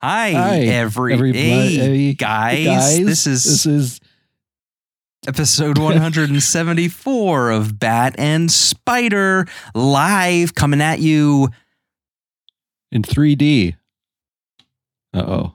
[0.00, 2.64] Hi, Hi, every hey, guys.
[2.66, 3.04] guys.
[3.04, 4.00] This is This is
[5.26, 11.48] episode 174 of Bat and Spider live coming at you.
[12.92, 13.74] in 3D.
[15.12, 15.54] Uh oh.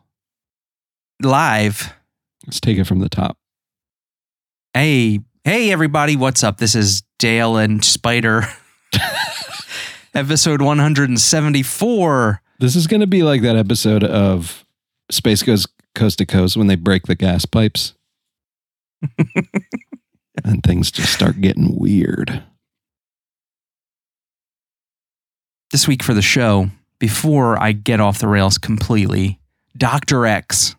[1.22, 1.94] Live.
[2.46, 3.38] Let's take it from the top.
[4.74, 6.18] Hey, hey, everybody.
[6.18, 6.58] What's up?
[6.58, 8.44] This is Dale and Spider.
[10.14, 12.42] episode 174.
[12.64, 14.64] This is going to be like that episode of
[15.12, 17.94] Space Ghost Coast to Coast when they break the gas pipes.
[20.46, 22.42] and things just start getting weird.
[25.74, 26.70] This week for the show,
[27.00, 29.42] before I get off the rails completely,
[29.76, 30.26] Dr.
[30.26, 30.78] X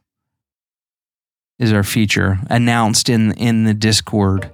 [1.58, 4.50] is our feature announced in in the Discord.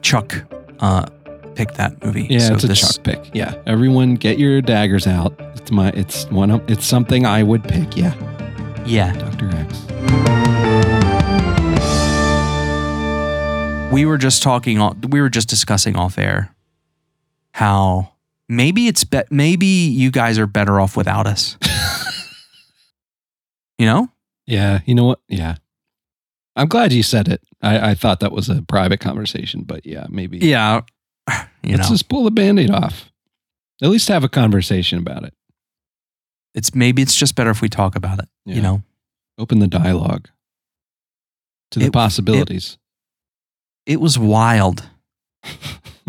[0.00, 0.46] Chuck
[0.80, 1.10] uh
[1.58, 2.28] picked that movie.
[2.30, 3.30] Yeah, So it's a this- Chuck pick.
[3.34, 5.34] Yeah, everyone get your daggers out.
[5.56, 7.96] It's my it's one of, it's something I would pick.
[7.96, 8.14] Yeah,
[8.86, 9.12] Yeah.
[9.14, 9.50] Dr.
[9.52, 9.84] X.
[13.92, 14.78] We were just talking
[15.10, 16.54] we were just discussing off air
[17.52, 18.12] how
[18.48, 21.56] maybe it's be, maybe you guys are better off without us.
[23.78, 24.08] you know?
[24.46, 25.20] Yeah, you know what?
[25.26, 25.56] Yeah.
[26.54, 27.40] I'm glad you said it.
[27.62, 30.38] I, I thought that was a private conversation, but yeah, maybe.
[30.38, 30.82] Yeah.
[31.62, 31.94] You Let's know.
[31.94, 33.10] just pull the band-aid off.
[33.82, 35.34] At least have a conversation about it.
[36.54, 38.54] it's maybe it's just better if we talk about it, Yeah.
[38.56, 38.82] you know.
[39.38, 40.28] Open the dialogue
[41.72, 42.78] to the It- possibilities.
[43.86, 44.88] It was wild.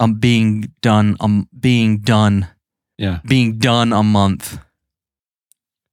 [0.00, 2.48] um being done um being done
[2.98, 3.20] yeah.
[3.26, 4.58] being done a month.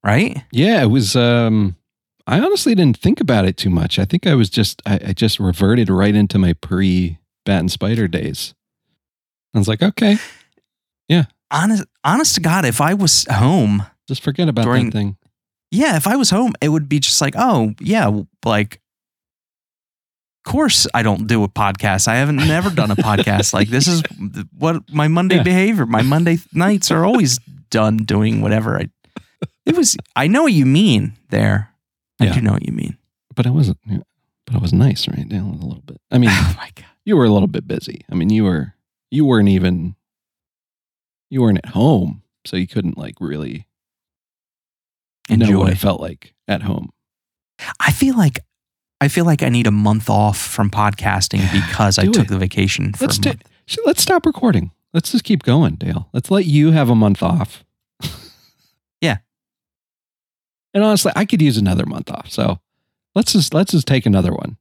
[0.04, 0.44] Right?
[0.52, 1.76] Yeah, it was um
[2.26, 4.00] I honestly didn't think about it too much.
[4.00, 7.72] I think I was just I, I just reverted right into my pre Bat and
[7.72, 8.54] Spider days.
[9.56, 10.18] I was like, okay,
[11.08, 11.24] yeah.
[11.50, 15.18] Honest honest to God, if I was home just forget about During- that thing.
[15.72, 18.12] yeah, if I was home, it would be just like, oh, yeah,
[18.46, 18.82] like,
[20.46, 22.08] of course I don't do a podcast.
[22.08, 23.54] I haven't never done a podcast.
[23.54, 24.04] Like, this is
[24.58, 25.44] what my Monday Yeah.
[25.44, 27.40] behavior, my Monday nights are always
[27.70, 28.90] done doing whatever I,
[29.66, 31.74] it was, I know what you mean there.
[32.20, 32.34] I Yeah.
[32.36, 32.98] do know what you mean.
[33.36, 33.78] But I wasn't
[34.46, 35.28] but I was nice, right?
[35.28, 36.00] Down a little bit.
[36.12, 36.86] I mean, Oh my God.
[37.08, 38.02] You were a little bit busy.
[38.12, 38.74] I mean, you were
[39.10, 39.96] you weren't even
[41.30, 43.66] you weren't at home, so you couldn't like really
[45.30, 45.68] know what Enjoy.
[45.68, 46.90] it felt like at home.
[47.80, 48.40] I feel like,
[49.00, 52.28] I feel like I need a month off from podcasting because I took it.
[52.28, 53.20] the vacation for Let's
[53.68, 54.72] so let's stop recording.
[54.94, 56.10] Let's just keep going, Dale.
[56.12, 57.64] Let's let you have a month off.
[59.00, 59.18] Yeah.
[60.74, 62.32] And honestly, I could use another month off.
[62.32, 62.60] So
[63.14, 64.58] let's just let's just take another one.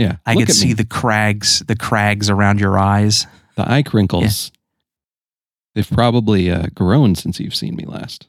[0.00, 0.16] Yeah.
[0.24, 0.72] I look could see me.
[0.74, 3.26] the crags, the crags around your eyes.
[3.56, 4.50] the eye crinkles.
[5.74, 8.26] They've probably uh, grown since you've seen me last.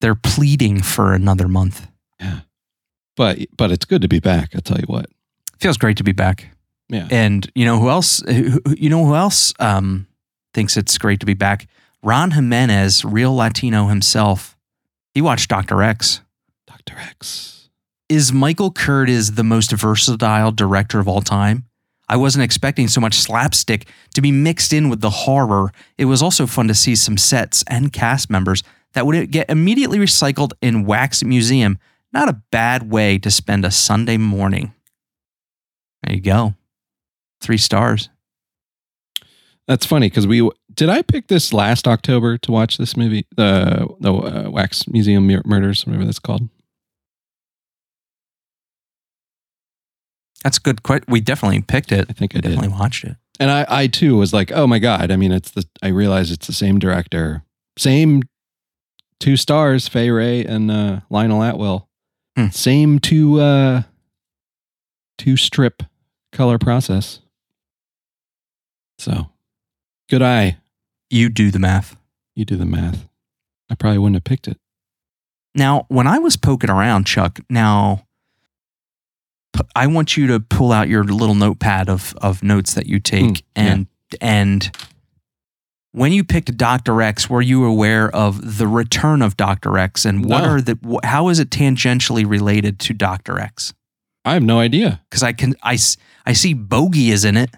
[0.00, 1.88] They're pleading for another month.
[2.20, 2.40] Yeah.
[3.16, 4.50] But but it's good to be back.
[4.54, 5.06] I'll tell you what.
[5.58, 6.48] feels great to be back.
[6.88, 7.06] Yeah.
[7.10, 8.20] And you know who else?
[8.26, 10.06] who- You know who else um,
[10.54, 11.66] thinks it's great to be back?
[12.02, 14.56] Ron Jimenez, real Latino himself.
[15.12, 16.22] He watched Doctor X.
[16.66, 16.96] Dr.
[16.98, 17.59] X.
[18.10, 21.66] Is Michael Curtiz the most versatile director of all time?
[22.08, 25.70] I wasn't expecting so much slapstick to be mixed in with the horror.
[25.96, 29.98] It was also fun to see some sets and cast members that would get immediately
[29.98, 31.78] recycled in Wax Museum.
[32.12, 34.74] Not a bad way to spend a Sunday morning.
[36.02, 36.54] There you go.
[37.40, 38.08] Three stars.
[39.68, 43.86] That's funny because we did I pick this last October to watch this movie, the
[44.00, 46.48] the uh, Wax Museum Murders, whatever that's called.
[50.44, 50.82] That's a good.
[50.82, 52.06] Quite, we definitely picked it.
[52.08, 52.50] I think I did.
[52.50, 53.16] Definitely watched it.
[53.38, 55.10] And I, I too was like, oh my god!
[55.10, 57.42] I mean, it's the I realize it's the same director,
[57.78, 58.22] same
[59.18, 61.86] two stars, Fay Wray and uh, Lionel Atwill,
[62.36, 62.48] Hmm.
[62.48, 63.82] same two uh,
[65.18, 65.82] two strip
[66.32, 67.20] color process.
[68.98, 69.30] So,
[70.10, 70.58] good eye.
[71.08, 71.96] You do the math.
[72.36, 73.08] You do the math.
[73.70, 74.58] I probably wouldn't have picked it.
[75.54, 78.06] Now, when I was poking around, Chuck, now
[79.76, 83.24] I want you to pull out your little notepad of of notes that you take
[83.24, 83.62] Mm, yeah.
[83.62, 83.86] and
[84.20, 84.76] and
[85.92, 87.02] when you picked Dr.
[87.02, 89.76] X, were you aware of the return of Dr.
[89.76, 90.50] X and what No.
[90.50, 93.38] are the how is it tangentially related to Dr.
[93.38, 93.74] X?
[94.24, 95.02] I have no idea.
[95.10, 95.78] Cuz I can I
[96.26, 97.50] I see Bogey is in it.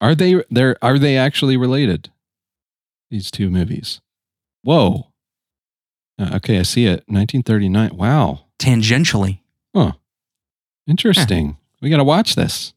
[0.00, 0.76] Are they there?
[0.82, 2.10] Are they actually related?
[3.10, 4.00] These two movies.
[4.62, 5.08] Whoa.
[6.18, 7.04] Uh, okay, I see it.
[7.08, 7.96] 1939.
[7.96, 8.46] Wow.
[8.58, 9.40] Tangentially.
[10.86, 11.56] Interesting.
[11.80, 12.74] We got to watch this.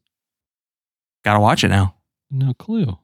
[1.24, 1.96] Got to watch it now.
[2.32, 2.98] No clue.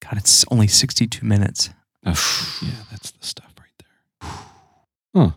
[0.00, 1.70] God, it's only 62 minutes.
[2.04, 4.30] Oh, yeah, that's the stuff right there.
[5.14, 5.30] Huh.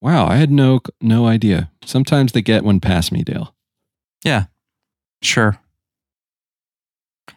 [0.00, 1.72] Wow, I had no no idea.
[1.84, 3.52] Sometimes they get one past me, Dale.
[4.22, 4.44] Yeah.
[5.22, 5.58] Sure.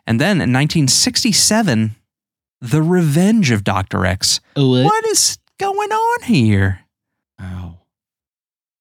[0.06, 1.96] And then in 1967,
[2.62, 4.06] The Revenge of Dr.
[4.06, 4.42] X.
[4.54, 6.82] What is going on here?
[7.40, 7.80] Wow.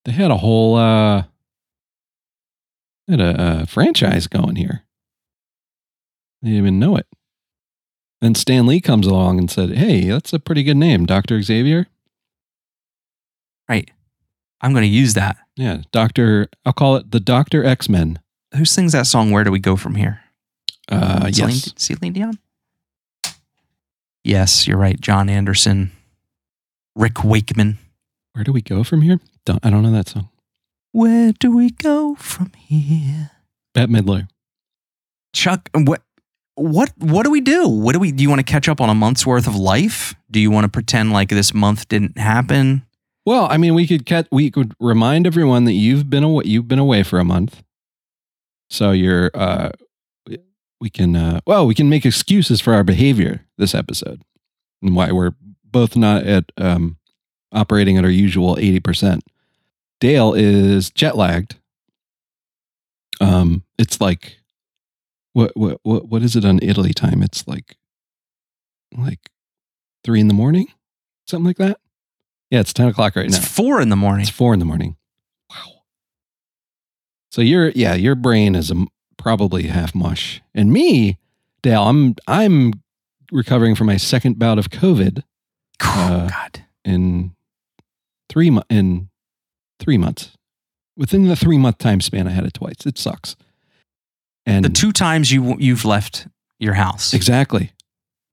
[0.05, 1.25] They had a whole uh
[3.09, 4.85] had a, a franchise going here.
[6.43, 7.07] They didn't even know it.
[8.21, 11.41] Then Stan Lee comes along and said, Hey, that's a pretty good name, Dr.
[11.43, 11.87] Xavier.
[13.69, 13.91] Right.
[14.61, 15.37] I'm going to use that.
[15.57, 16.49] Yeah, Dr.
[16.65, 17.65] I'll call it the Dr.
[17.65, 18.19] X-Men.
[18.57, 19.31] Who sings that song?
[19.31, 20.21] Where do we go from here?
[20.91, 21.75] Uh Celine, yes.
[21.77, 22.39] Celine Dion?
[24.25, 24.99] Yes, you're right.
[24.99, 25.93] Jon Anderson,
[26.97, 27.79] Rick Wakeman.
[28.33, 29.21] Where do we go from here?
[29.45, 30.29] Don't, I don't know that song.
[30.93, 33.31] Where do we go from here?
[33.75, 34.29] Bette Midler.
[35.35, 36.03] Chuck, what
[36.55, 37.69] what what do we do?
[37.69, 40.15] What do we do you want to catch up on a month's worth of life?
[40.31, 42.85] Do you want to pretend like this month didn't happen?
[43.27, 46.69] Well, I mean, we could cat, we could remind everyone that you've been away you've
[46.69, 47.63] been away for a month.
[48.71, 49.71] So you're uh
[50.81, 54.23] we can uh well, we can make excuses for our behavior this episode
[54.83, 55.33] and why we're
[55.65, 56.97] both not at um
[57.53, 59.21] operating at our usual 80%.
[60.01, 61.57] Dale is jet lagged.
[63.21, 64.39] Um it's like
[65.33, 67.23] what what what what is it on Italy time?
[67.23, 67.77] It's like
[68.97, 69.31] like
[70.05, 70.69] 3 in the morning?
[71.27, 71.79] Something like that?
[72.51, 73.37] Yeah, it's 10 o'clock right now.
[73.37, 74.23] It's four in the morning.
[74.23, 74.97] It's four in the morning.
[75.51, 75.83] Wow.
[77.31, 78.87] So your yeah, your brain is a,
[79.19, 81.19] probably half mush, and me,
[81.63, 82.73] Dale, I'm I'm
[83.31, 85.23] recovering from my second bout of COVID
[85.81, 86.65] uh, God.
[86.85, 87.35] in
[88.31, 89.11] three in
[89.79, 90.31] three months.
[90.97, 92.85] Within the three month time span, I had it twice.
[92.87, 93.37] It sucks.
[94.47, 96.27] And The two times you you've left
[96.59, 97.15] your house.
[97.15, 97.73] exactly,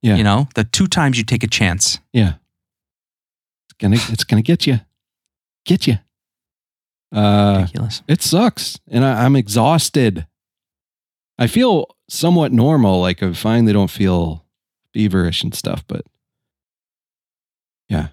[0.02, 0.16] yeah.
[0.16, 2.00] You know, the two times you take a chance.
[2.14, 2.34] yeah,
[3.68, 4.80] it's gonna it's gonna get you,
[5.66, 6.00] get you.
[7.14, 8.02] Uh, Ridiculous.
[8.08, 8.80] It sucks.
[8.90, 10.26] And I, I'm exhausted.
[11.38, 13.00] I feel somewhat normal.
[13.02, 14.44] Like I finally don't feel
[14.94, 16.06] feverish and stuff, but
[17.90, 18.08] yeah,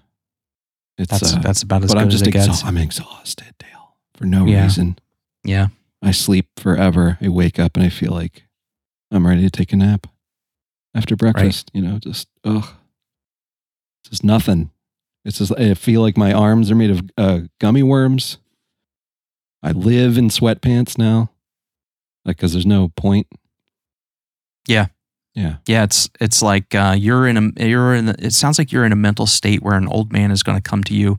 [0.97, 2.45] it's, That's uh, that's about as but good I'm as just it gets.
[2.45, 2.67] exhausted.
[2.67, 4.63] I'm exhausted, Dale, for no Yeah.
[4.63, 4.97] reason.
[5.43, 5.67] Yeah.
[6.01, 7.17] I sleep forever.
[7.21, 8.43] I wake up and I feel like
[9.11, 10.07] I'm ready to take a nap
[10.93, 11.71] after breakfast.
[11.73, 12.65] You know, just ugh,
[14.03, 14.69] it's just nothing.
[15.25, 18.37] It's just I feel like my arms are made of uh, gummy worms.
[19.63, 21.31] I live in sweatpants now,
[22.25, 23.27] like because there's no point.
[24.67, 24.87] Yeah.
[25.33, 25.55] Yeah.
[25.67, 28.09] Yeah, it's it's like uh, you're in a you're in.
[28.09, 30.61] It sounds like you're in a mental state where an old man is going to
[30.61, 31.17] come to you,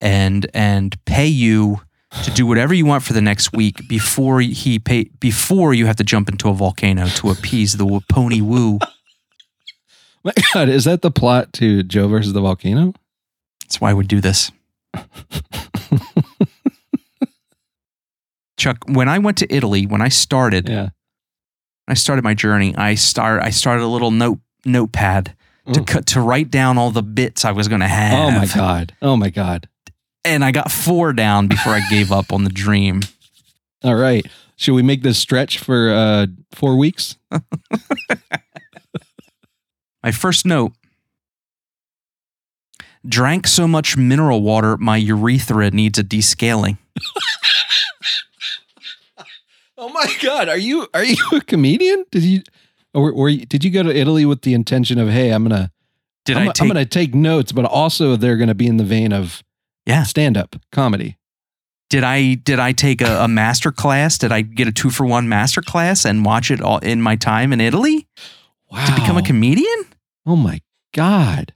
[0.00, 1.82] and and pay you
[2.24, 5.96] to do whatever you want for the next week before he pay before you have
[5.96, 8.78] to jump into a volcano to appease the pony woo.
[10.24, 12.94] My God, is that the plot to Joe versus the volcano?
[13.62, 14.52] That's why we do this,
[18.56, 18.78] Chuck.
[18.86, 20.90] When I went to Italy, when I started, yeah.
[21.88, 22.74] I started my journey.
[22.76, 25.34] I start I started a little note notepad
[25.72, 25.84] to Oh.
[25.84, 28.14] cut to write down all the bits I was going to have.
[28.18, 28.94] Oh my God.
[29.02, 29.68] Oh my God.
[30.24, 33.00] and I got four down before I gave up on the dream.
[33.84, 34.24] All right.
[34.56, 37.16] Should we make this stretch for uh, four weeks?
[40.02, 40.72] My first note
[43.06, 46.78] drank so much mineral water, my urethra needs a descaling.
[49.84, 50.48] Oh my God!
[50.48, 52.04] Are you are you a comedian?
[52.12, 52.42] Did you
[52.94, 55.72] or, or did you go to Italy with the intention of hey, I'm gonna
[56.24, 58.84] Did I'm, I I'm take gonna take notes, but also they're gonna be in the
[58.84, 59.42] vein of
[59.84, 60.04] Yeah.
[60.04, 61.18] stand up comedy.
[61.90, 64.18] did I did I take a, a master class?
[64.18, 67.16] Did I get a two for one master class and watch it all in my
[67.16, 68.06] time in Italy
[68.70, 68.86] Wow!
[68.86, 69.84] to become a comedian?
[70.26, 70.60] oh my
[70.94, 71.52] God,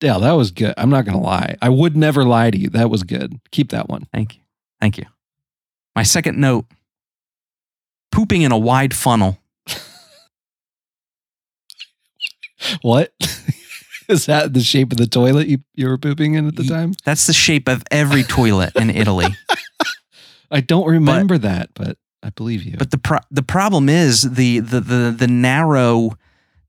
[0.00, 0.74] Dale, that was good.
[0.76, 1.56] I'm not gonna lie.
[1.62, 2.68] I would never lie to you.
[2.68, 3.40] That was good.
[3.50, 4.06] Keep that one.
[4.12, 4.42] Thank you.
[4.78, 5.04] Thank you.
[5.94, 6.66] My second note
[8.16, 9.38] pooping in a wide funnel.
[12.80, 13.12] What
[14.08, 14.54] is that?
[14.54, 16.94] The shape of the toilet you you were pooping in at the time?
[17.04, 19.26] That's the shape of every toilet in Italy.
[20.50, 22.76] I don't remember that, but I believe you.
[22.78, 26.12] But the pro- the problem is the, the the the narrow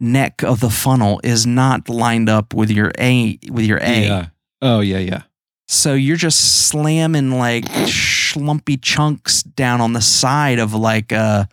[0.01, 4.04] neck of the funnel is not lined up with your A with your A.
[4.04, 4.25] yeah.
[4.62, 5.22] Oh yeah, yeah.
[5.69, 11.50] So you're just slamming like schlumpy chunks down on the side of like a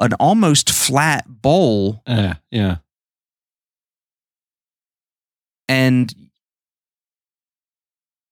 [0.00, 2.76] an almost flat bowl Uh, yeah.
[5.68, 6.14] and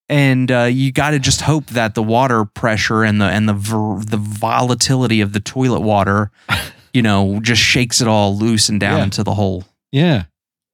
[0.09, 3.53] and uh, you got to just hope that the water pressure and the and the
[3.53, 6.31] ver- the volatility of the toilet water,
[6.93, 9.03] you know, just shakes it all loose and down Yeah.
[9.03, 9.65] into the hole.
[9.91, 10.23] Yeah.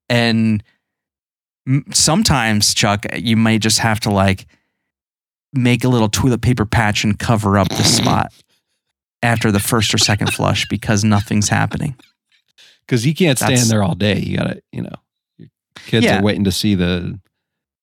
[0.09, 0.63] And
[1.91, 4.45] sometimes, Chuck, you may just have to like
[5.53, 8.33] make a little toilet paper patch and cover up the spot
[9.21, 11.95] after the first or second flush because nothing's happening.
[12.85, 14.19] Because you can't stand That's- there all day.
[14.19, 14.95] You gotta, you know,
[15.37, 15.49] your
[15.85, 16.19] kids Yeah.
[16.19, 17.19] are waiting to see the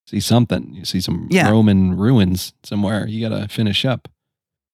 [0.06, 0.75] see something.
[0.75, 1.49] You see some Yeah.
[1.50, 3.06] Roman ruins somewhere.
[3.06, 4.08] You gotta finish up.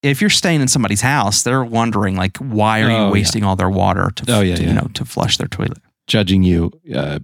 [0.02, 3.56] If you're staying in somebody's house, they're wondering like, why are Oh, you wasting all
[3.56, 4.68] their water to, Oh, yeah, to, yeah.
[4.68, 5.78] you know to flush their toilet?
[6.06, 7.18] Judging you, uh,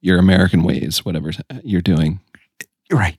[0.00, 1.30] your American ways, whatever
[1.62, 2.20] you're doing.
[2.92, 3.18] Right.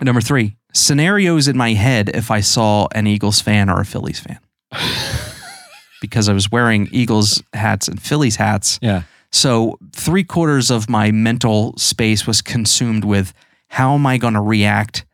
[0.00, 4.20] Number three, scenarios in my head if I saw an Eagles fan or a Phillies
[4.20, 4.38] fan
[6.00, 8.78] because I was wearing Eagles hats and Phillies hats.
[8.80, 9.02] yeah.
[9.30, 13.34] So three quarters of my mental space was consumed with
[13.68, 15.04] how am I going to react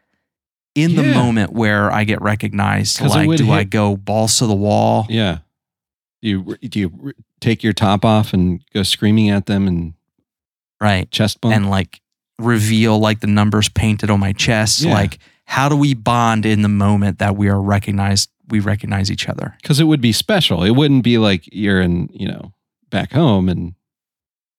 [0.77, 1.15] in the Yeah.
[1.15, 3.01] moment where I get recognized?
[3.01, 5.07] Like, do I go balls to the wall?
[5.09, 5.39] Yeah.
[6.23, 7.13] Do you do you
[7.45, 9.95] take your top off and go screaming at them and
[10.81, 11.11] Right.
[11.11, 11.55] chest bump?
[11.55, 12.01] And like
[12.39, 14.83] reveal like the numbers painted on my chest.
[14.83, 14.93] Yeah.
[14.95, 18.31] Like, how do we bond in the moment that we are recognized?
[18.49, 19.55] We recognize each other.
[19.63, 20.65] because it would be special.
[20.65, 22.53] It wouldn't be like you're in, you know,
[22.91, 23.75] back home and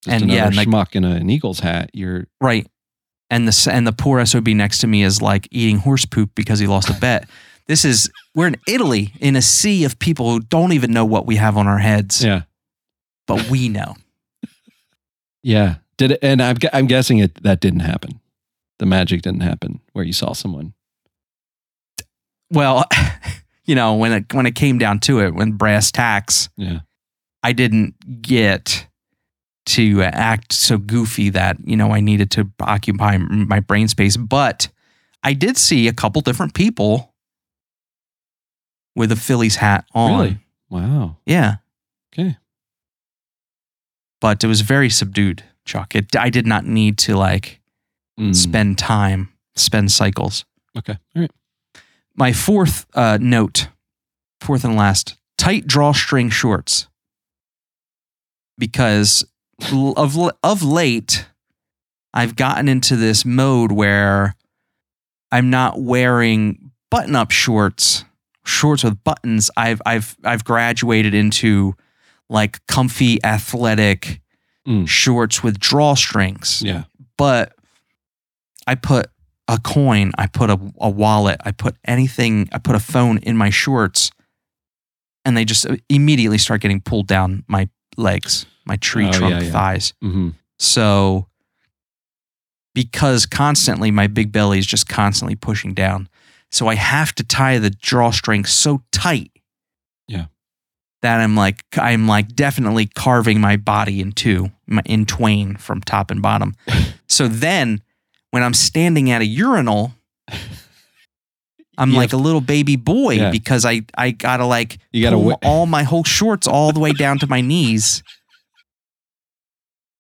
[0.04, 1.90] just And, another yeah, and, like- schmuck in a, an Eagles hat.
[1.94, 2.66] You're Right.
[3.30, 6.60] And the and the poor SOB next to me is like eating horse poop because
[6.60, 7.28] he lost a bet.
[7.68, 11.26] This is we're in Italy in a sea of people who don't even know what
[11.26, 12.44] we have on our heads, yeah,
[13.28, 13.96] but we know.
[15.44, 15.76] yeah.
[15.98, 16.20] Did it?
[16.22, 18.20] And I'm I'm guessing it that didn't happen.
[18.80, 20.74] The magic didn't happen where you saw someone.
[22.52, 22.84] Well,
[23.66, 26.80] you know, when it when it came down to it, when brass tacks, Yeah,
[27.44, 28.88] I didn't get
[29.68, 34.16] to uh, act so goofy that, you know, I needed to occupy my brain space,
[34.16, 34.68] but
[35.24, 37.16] I did see a couple different people
[38.96, 40.12] with a Phillies hat on.
[40.12, 40.38] Really?
[40.70, 41.18] wow.
[41.26, 41.56] Yeah.
[42.14, 42.38] Okay.
[44.26, 45.94] But it was very subdued, Chuck.
[45.94, 47.62] It, I did not need to like
[48.20, 50.46] Mm, spend time, spend cycles.
[50.78, 51.32] Okay, all right.
[52.16, 53.68] My fourth uh, note,
[54.40, 56.88] fourth and last, tight drawstring shorts.
[58.58, 59.26] Because
[59.72, 61.26] of of late,
[62.14, 64.36] I've gotten into this mode where
[65.30, 68.06] I'm not wearing button-up shorts,
[68.46, 69.52] shorts with buttons.
[69.58, 71.76] I've I've I've graduated into
[72.30, 74.22] like comfy athletic
[74.68, 74.88] Mm.
[74.88, 76.86] shorts with drawstrings Yeah,
[77.20, 77.54] but
[78.66, 79.12] I put
[79.48, 83.38] a coin, I put a, a wallet, I put anything, I put a phone in
[83.38, 84.10] my shorts,
[85.24, 89.42] and they just immediately start getting pulled down my legs, my tree Oh, trunk yeah,
[89.44, 89.52] yeah.
[89.52, 89.94] thighs.
[90.02, 91.28] hmm So,
[92.74, 96.10] because constantly my big belly is just constantly pushing down,
[96.52, 99.32] so I have to tie the drawstring so tight.
[100.08, 100.26] Yeah.
[101.06, 104.50] That I'm like I'm like definitely carving my body in two,
[104.86, 106.56] in twain from top and bottom.
[107.08, 107.84] so then,
[108.32, 109.92] when I'm standing at a urinal,
[111.78, 113.30] I'm You like a little baby boy Yeah.
[113.30, 116.92] because I I gotta like You gotta pull all my whole shorts all the way
[116.92, 118.02] down to my knees.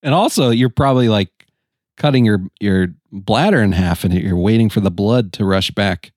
[0.02, 1.30] and also you're probably like
[1.98, 6.12] cutting your your bladder in half, and you're waiting for the blood to rush back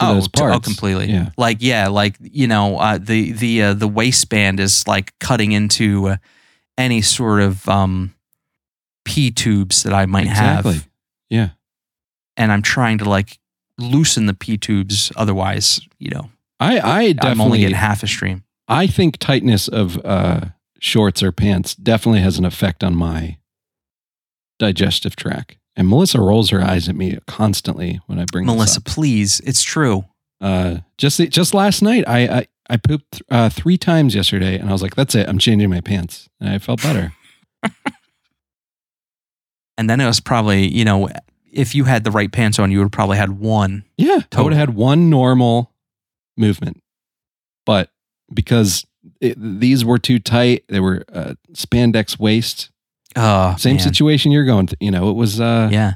[0.00, 0.56] oh, those t- parts.
[0.56, 1.06] oh, completely.
[1.12, 1.30] Yeah.
[1.36, 6.08] Like yeah, like you know, uh, the the uh, the waistband is like cutting into
[6.08, 6.16] uh,
[6.76, 8.14] any sort of um,
[9.04, 10.74] p tubes that I might Exactly.
[10.74, 10.88] have,
[11.30, 11.48] Yeah.
[12.36, 13.38] and I'm trying to like
[13.78, 15.10] loosen the p tubes.
[15.16, 18.44] Otherwise, you know, I I I'm only definitely getting half a stream.
[18.68, 20.40] I think tightness of uh,
[20.78, 23.38] shorts or pants definitely has an effect on my
[24.58, 25.56] digestive tract.
[25.78, 30.04] And Melissa rolls her eyes at me constantly when I bring Melissa, please, it's true.
[30.40, 34.72] Uh, just just last night, I I, I pooped uh, three times yesterday, and I
[34.72, 37.12] was like, "That's it, I'm changing my pants," and I felt better.
[39.78, 41.08] And then it was probably you know,
[41.52, 43.84] if you had the right pants on, you would have probably had one.
[43.96, 45.72] yeah, I would have had one normal
[46.36, 46.82] movement,
[47.64, 47.90] but
[48.34, 48.84] because
[49.20, 52.70] it, these were too tight, they were uh, spandex waist.
[53.16, 53.82] Oh, Same man.
[53.84, 54.66] situation you're going.
[54.66, 55.40] Th- you know, it was.
[55.40, 55.94] Uh, Yeah.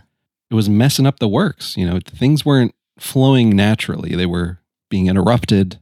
[0.50, 1.76] it was messing up the works.
[1.76, 4.14] You know, things weren't flowing naturally.
[4.16, 4.58] They were
[4.90, 5.78] being interrupted.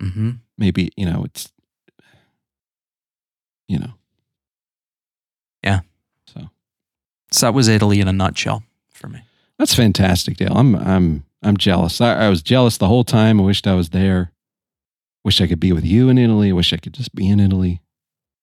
[0.00, 1.50] hmm Maybe, you know, it's,
[3.68, 3.94] you know.
[5.64, 5.80] Yeah.
[6.26, 6.50] So
[7.30, 9.20] So that was Italy in a nutshell for me.
[9.58, 10.52] that's fantastic, Dale.
[10.56, 12.00] I'm, I'm, I'm jealous.
[12.00, 13.40] I, I was jealous the whole time.
[13.40, 14.32] I wished I was there.
[15.24, 16.50] Wish I could be with you in Italy.
[16.50, 17.80] I wish I could just be in Italy.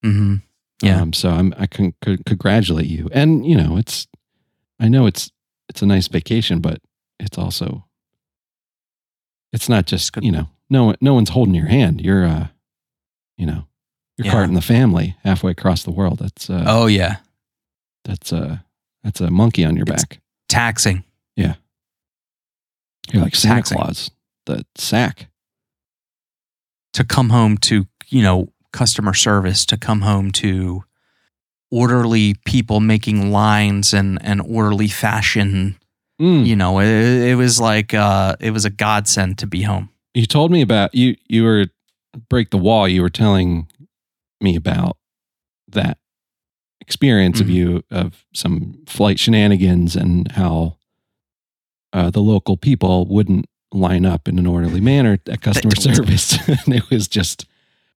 [0.04, 0.36] hmm
[0.82, 1.02] Yeah.
[1.02, 3.10] Um, so I'm, I can, could congratulate you.
[3.12, 4.08] And, you know, it's,
[4.80, 5.30] I know it's,
[5.68, 6.82] it's a nice vacation, but
[7.20, 7.86] it's also,
[9.52, 12.00] it's not just, you know, no, no one's holding your hand.
[12.02, 12.48] You're, uh,
[13.38, 13.66] you know,
[14.18, 14.32] you're Yeah.
[14.32, 16.20] carting the family halfway across the world.
[16.20, 17.18] That's, uh, oh yeah.
[18.06, 18.58] that's, uh,
[19.04, 20.22] that's a monkey on your It's- back.
[20.48, 21.04] Taxing.
[21.36, 21.56] Yeah.
[23.12, 23.78] You're like Santa Taxing.
[23.78, 24.12] Claus,
[24.46, 25.28] the sack.
[26.94, 30.84] to come home to you know customer service to come home to
[31.72, 35.76] orderly people making lines and and orderly fashion
[36.22, 36.46] Mm.
[36.46, 36.88] you know it,
[37.30, 40.94] it was like uh it was a godsend to be home You told me about
[40.94, 41.16] you.
[41.30, 41.68] You were
[42.28, 42.90] break the wall.
[42.90, 43.68] You were telling
[44.42, 44.98] me about
[45.70, 45.98] that
[46.82, 47.54] experience of Mhm.
[47.54, 50.76] you of some flight shenanigans and how
[51.94, 56.74] uh, the local people wouldn't line up in an orderly manner at customer service, and
[56.76, 57.46] it was just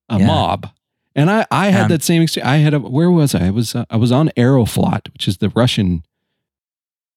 [0.08, 0.26] a Yeah.
[0.26, 0.68] mob.
[1.16, 2.48] And I, I had Um, that same experience.
[2.50, 3.46] I had a where was I?
[3.46, 6.02] I was uh, I was on Aeroflot, which is the Russian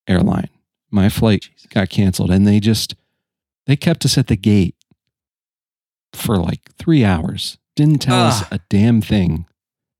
[0.08, 0.50] airline.
[0.92, 2.96] My flight got canceled, and they just
[3.66, 4.76] they kept us at the gate
[6.14, 7.58] for like three hours.
[7.76, 9.46] Didn't tell us a damn thing.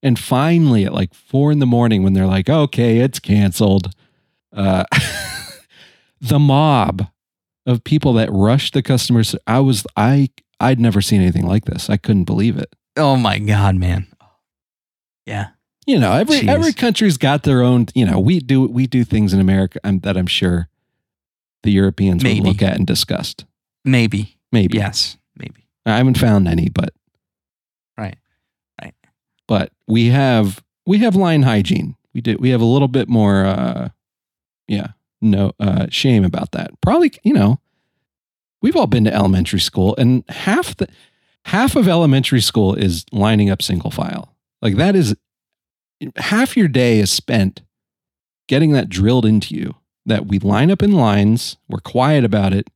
[0.04, 3.94] And finally, at like four in the morning, when they're like, "Okay, it's canceled,"
[4.56, 4.84] uh,
[6.22, 7.08] the mob
[7.66, 9.36] of people that rushed the customers.
[9.46, 10.30] I was I
[10.60, 11.90] I'd never seen anything like this.
[11.90, 12.74] I couldn't believe it.
[12.98, 14.08] oh my god man
[15.26, 15.48] yeah
[15.86, 16.48] You know, every Jeez.
[16.50, 17.86] every country's got their own.
[17.96, 20.68] You know, we do we do things in America um, that I'm sure
[21.64, 22.40] the Europeans Maybe.
[22.42, 23.46] would look at and disgust.
[23.86, 26.94] maybe Maybe yes maybe I haven't found any, but
[27.98, 28.18] right
[28.82, 28.96] Right.
[29.48, 31.96] but we have we have line hygiene.
[32.14, 33.90] We did we have a little bit more uh
[34.68, 34.88] yeah,
[35.22, 36.72] no uh shame about that.
[36.82, 37.60] Probably, you know,
[38.62, 40.88] we've all been to elementary school and half the
[41.46, 44.36] half of elementary school is lining up single file.
[44.62, 45.16] Like that is
[46.18, 47.62] half your day is spent
[48.48, 52.70] getting that drilled into you that we line up in lines, we're quiet about it.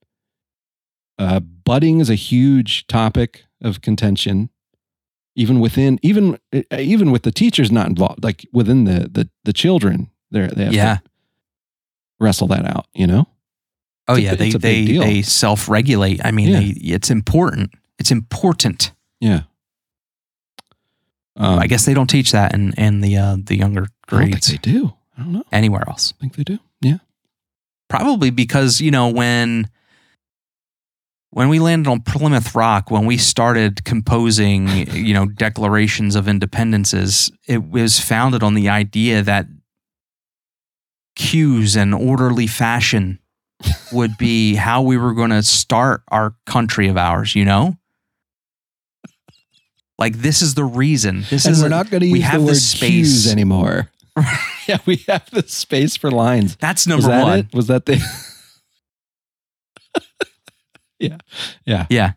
[1.19, 4.49] Uh, budding is a huge topic of contention
[5.35, 9.53] even within even uh, even with the teachers not involved like within the the, the
[9.53, 10.95] children they they have Yeah.
[10.95, 11.01] to
[12.19, 13.27] wrestle that out you know
[14.07, 15.01] oh a yeah they a they deal.
[15.01, 16.19] they self-regulate.
[16.25, 16.59] I mean Yeah.
[16.59, 17.71] they, it's important.
[17.99, 18.91] It's important.
[19.19, 19.41] Yeah.
[21.37, 24.19] Um, i guess they don't teach that in in the uh the younger I don't
[24.19, 24.47] think grades.
[24.47, 24.93] they do.
[25.17, 25.43] I don't know.
[25.51, 26.13] Anywhere else.
[26.17, 26.59] I think they do.
[26.81, 26.97] Yeah.
[27.89, 29.69] Probably because you know when
[31.29, 37.31] when we landed on Plymouth Rock, when we started composing, you know, declarations of independences,
[37.47, 39.45] it was founded on the idea that
[41.15, 43.19] cues and orderly fashion
[43.91, 47.77] would be how we were going to start our country of ours, you know?
[49.99, 51.25] Like this is the reason.
[51.29, 53.31] This and is we're not going to we use have the word space.
[53.31, 53.89] anymore
[54.67, 57.39] yeah we have the space for lines That's number that one.
[57.39, 58.01] it was that the
[60.99, 61.17] yeah
[61.65, 62.11] yeah Yeah.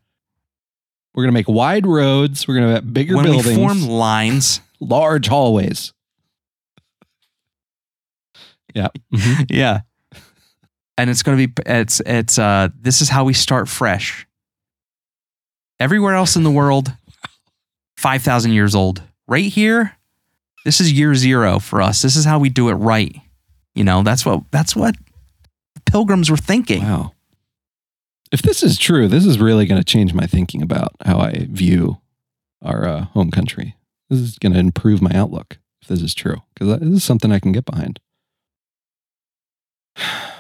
[1.15, 3.83] we're going to make wide roads we're going to have bigger When buildings we form
[3.87, 5.93] lines, large hallways
[8.75, 9.47] yeah Mhm.
[9.51, 9.81] yeah
[10.97, 14.27] and it's going to be it's it's uh this is how we start fresh
[15.81, 16.93] everywhere else in the world
[17.97, 19.97] 5000 years old right here
[20.65, 23.17] this is year 0 for us this is how we do it right
[23.75, 24.97] you know that's what that's what
[25.87, 27.13] pilgrims were thinking Wow.
[28.33, 31.47] If this is true, this is really going to change my thinking about how I
[31.49, 31.99] view
[32.63, 33.77] our uh, home country.
[34.11, 37.31] This is going to improve my outlook if this is true, because this is something
[37.31, 38.01] I can get behind.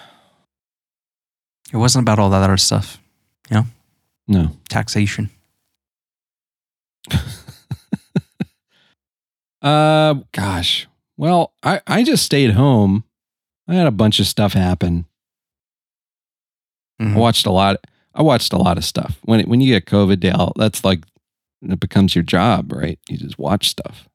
[1.75, 2.99] it wasn't about all that other stuff
[3.51, 3.67] you know?
[4.29, 4.51] No.
[4.71, 5.29] taxation
[9.63, 10.87] Uh, gosh.
[11.17, 13.05] Well, I, I just stayed home.
[13.67, 15.07] I had a bunch of stuff happen.
[17.01, 17.15] I Mhm.
[17.17, 17.77] watched a lot.
[18.15, 19.19] I watched a lot of stuff.
[19.23, 21.05] When it, when you get COVID, Dale, that's like
[21.63, 22.99] it becomes your job, right?
[23.09, 24.07] You just watch stuff.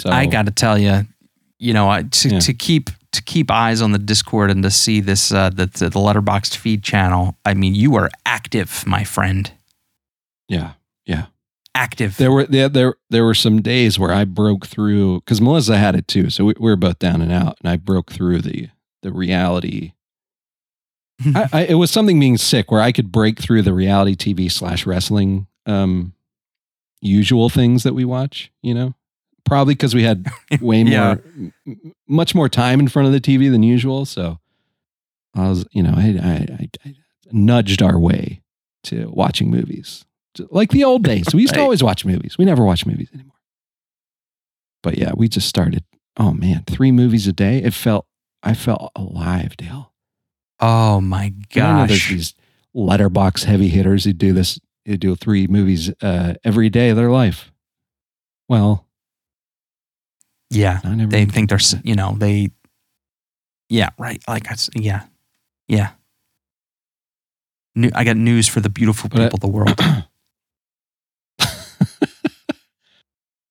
[0.00, 1.06] So I got to tell you,
[1.60, 2.38] you know, I, to, Yeah.
[2.40, 5.90] to keep to keep eyes on the Discord and to see this uh, the the
[5.90, 7.36] Letterboxd feed channel.
[7.44, 9.50] I mean, you are active, my friend.
[10.48, 10.72] yeah.
[11.06, 11.26] Yeah,
[11.74, 12.18] active.
[12.18, 15.96] There were there there, there were some days where I broke through because Melissa had
[15.96, 16.30] it too.
[16.30, 18.68] So we, we were both down and out, and I broke through the
[19.02, 19.92] the reality.
[21.34, 24.52] I, I, it was something being sick where I could break through the reality TV
[24.52, 26.12] slash wrestling um,
[27.00, 28.52] usual things that we watch.
[28.62, 28.94] You know,
[29.50, 30.26] probably because we had
[30.60, 31.10] way more, Yeah.
[31.36, 34.04] m- m- much more time in front of the TV than usual.
[34.06, 34.38] So
[35.34, 36.94] I was, you know, I, I, I, I
[37.32, 38.40] nudged our way
[38.84, 40.04] to watching movies
[40.50, 41.26] like the old days.
[41.34, 42.38] We used to always watch movies.
[42.38, 43.34] We never watch movies anymore.
[44.82, 45.84] But yeah, we just started.
[46.16, 47.58] Oh man, three movies a day.
[47.58, 48.06] It felt,
[48.42, 49.92] I felt alive, Dale.
[50.60, 52.08] oh my know there's gosh.
[52.10, 52.34] these
[52.74, 57.10] Letterboxd heavy hitters who do this, who do three movies uh, every day of their
[57.10, 57.52] life.
[58.48, 58.86] Well,
[60.50, 62.50] Yeah, they think they're you know they.
[63.68, 64.20] Yeah, right.
[64.26, 65.04] Like I yeah,
[65.68, 65.92] yeah.
[67.76, 69.78] new, I got news for the beautiful people of the world.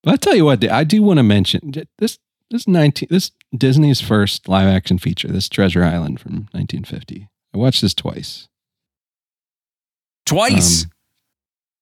[0.02, 2.20] But I tell you what, I do want to mention this.
[2.52, 7.30] This nineteen, this Disney's first live action feature, this Treasure Island from 1950.
[7.54, 8.48] I watched this twice.
[10.26, 10.86] Twice.
[10.86, 10.92] Um,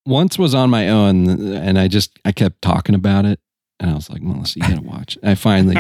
[0.06, 3.40] once was on my own, and I just I kept talking about it,
[3.80, 5.18] and I was like, Melissa, you gotta watch.
[5.24, 5.78] I finally,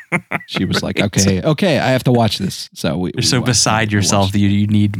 [0.46, 2.70] she was like, okay, okay, I have to watch this.
[2.74, 4.96] So we, You're we so beside yourself that you, you need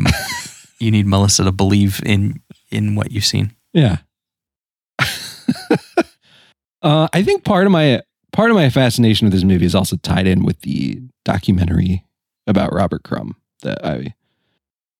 [0.80, 3.54] you need Melissa to believe in in what you've seen.
[3.72, 3.98] Yeah.
[6.82, 9.96] uh, I think part of my part of my fascination with this movie is also
[9.96, 12.04] tied in with the documentary
[12.46, 14.14] about Robert Crumb that I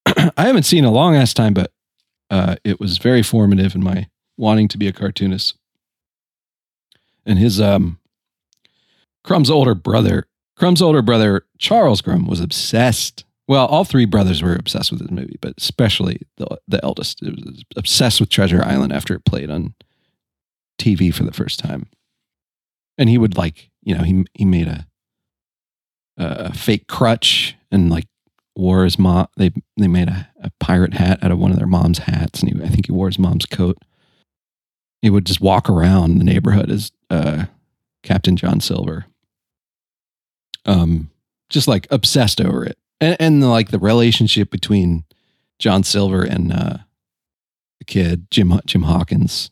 [0.36, 1.72] I haven't seen in a long ass time, but
[2.30, 5.56] uh, it was very formative in my wanting to be a cartoonist.
[7.30, 8.00] And his um,
[9.22, 13.24] Crumb's older brother, Crumb's older brother Charles Crumb, was obsessed.
[13.46, 17.36] Well, all three brothers were obsessed with this movie, but especially the the eldest it
[17.36, 19.74] was obsessed with Treasure Island after it played on
[20.76, 21.88] TV for the first time.
[22.98, 24.88] And he would like, you know, he he made a
[26.16, 28.08] a fake crutch and like
[28.56, 29.28] wore his mom.
[29.36, 32.52] They they made a, a pirate hat out of one of their mom's hats, and
[32.52, 33.78] he, I think he wore his mom's coat.
[35.02, 37.46] He would just walk around the neighborhood as uh,
[38.02, 39.06] Captain John Silver.
[40.66, 41.10] Um,
[41.48, 45.04] just like obsessed over it, and and like the relationship between
[45.58, 46.76] John Silver and uh,
[47.78, 49.50] the kid Jim Jim Hawkins,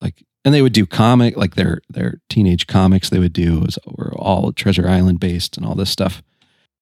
[0.00, 3.10] like, and they would do comic like their their teenage comics.
[3.10, 6.22] They would do was were all Treasure Island based and all this stuff.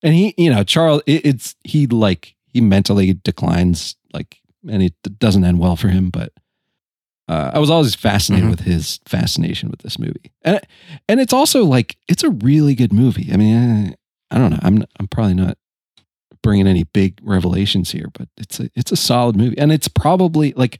[0.03, 4.95] And he, you know, Charles, it, it's he like he mentally declines, like, and it
[5.19, 6.11] doesn't end well for him.
[6.11, 6.33] But
[7.29, 8.51] uh, I was always fascinated Mhm.
[8.51, 10.61] with his fascination with this movie, and
[11.09, 13.31] and it's also like it's a really good movie.
[13.33, 13.55] I mean,
[13.89, 13.93] eh,
[14.31, 15.59] I don't know, I'm I'm probably not
[16.43, 20.53] bringing any big revelations here, but it's a it's a solid movie, and it's probably
[20.57, 20.79] like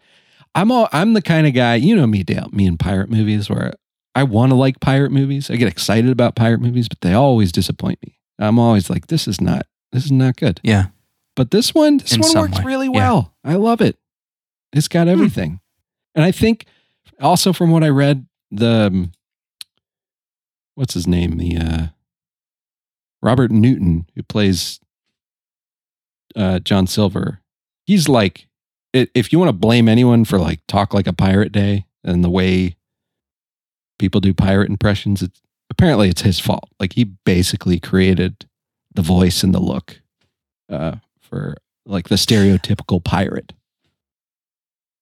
[0.55, 3.51] I'm all I'm the kind of guy, you know me, Dale, me in pirate movies
[3.51, 3.75] where
[4.15, 5.51] I want to like pirate movies.
[5.51, 8.19] I get excited about pirate movies, but they always disappoint me.
[8.39, 10.61] I'm always like, this is not this is not good.
[10.63, 10.87] Yeah.
[11.35, 12.93] But this one, this In one works way, really yeah.
[12.93, 13.35] well.
[13.45, 13.97] I love it.
[14.73, 15.61] It's got everything,
[16.17, 16.65] and I think
[17.21, 19.13] also from what I read, the um,
[20.75, 21.87] what's his name, the uh,
[23.23, 24.81] Robert Newton who plays
[26.35, 27.41] uh, John Silver.
[27.85, 28.49] He's like,
[28.93, 32.31] if you want to blame anyone for like talk like a pirate day and the
[32.31, 32.77] way
[33.99, 36.69] people do pirate impressions, it's apparently it's his fault.
[36.81, 38.47] Like he basically created
[38.95, 40.01] the voice and the look
[40.71, 43.53] uh, for like the stereotypical pirate.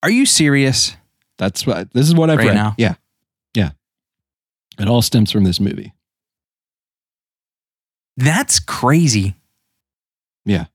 [0.02, 0.96] Are you serious?
[1.38, 2.54] That's what this is what I've Right read.
[2.54, 2.74] now?
[2.78, 2.94] Yeah,
[3.54, 3.70] yeah.
[4.78, 5.92] It all stems from this movie.
[8.16, 9.34] That's crazy.
[10.44, 10.66] Yeah.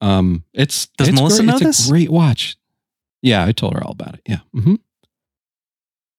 [0.00, 1.46] Um, it's Does it's Melissa great.
[1.46, 1.86] know it's this?
[1.86, 2.56] A great watch.
[3.20, 4.20] Yeah, I told her all about it.
[4.26, 4.38] Yeah.
[4.54, 4.76] Mm-hmm.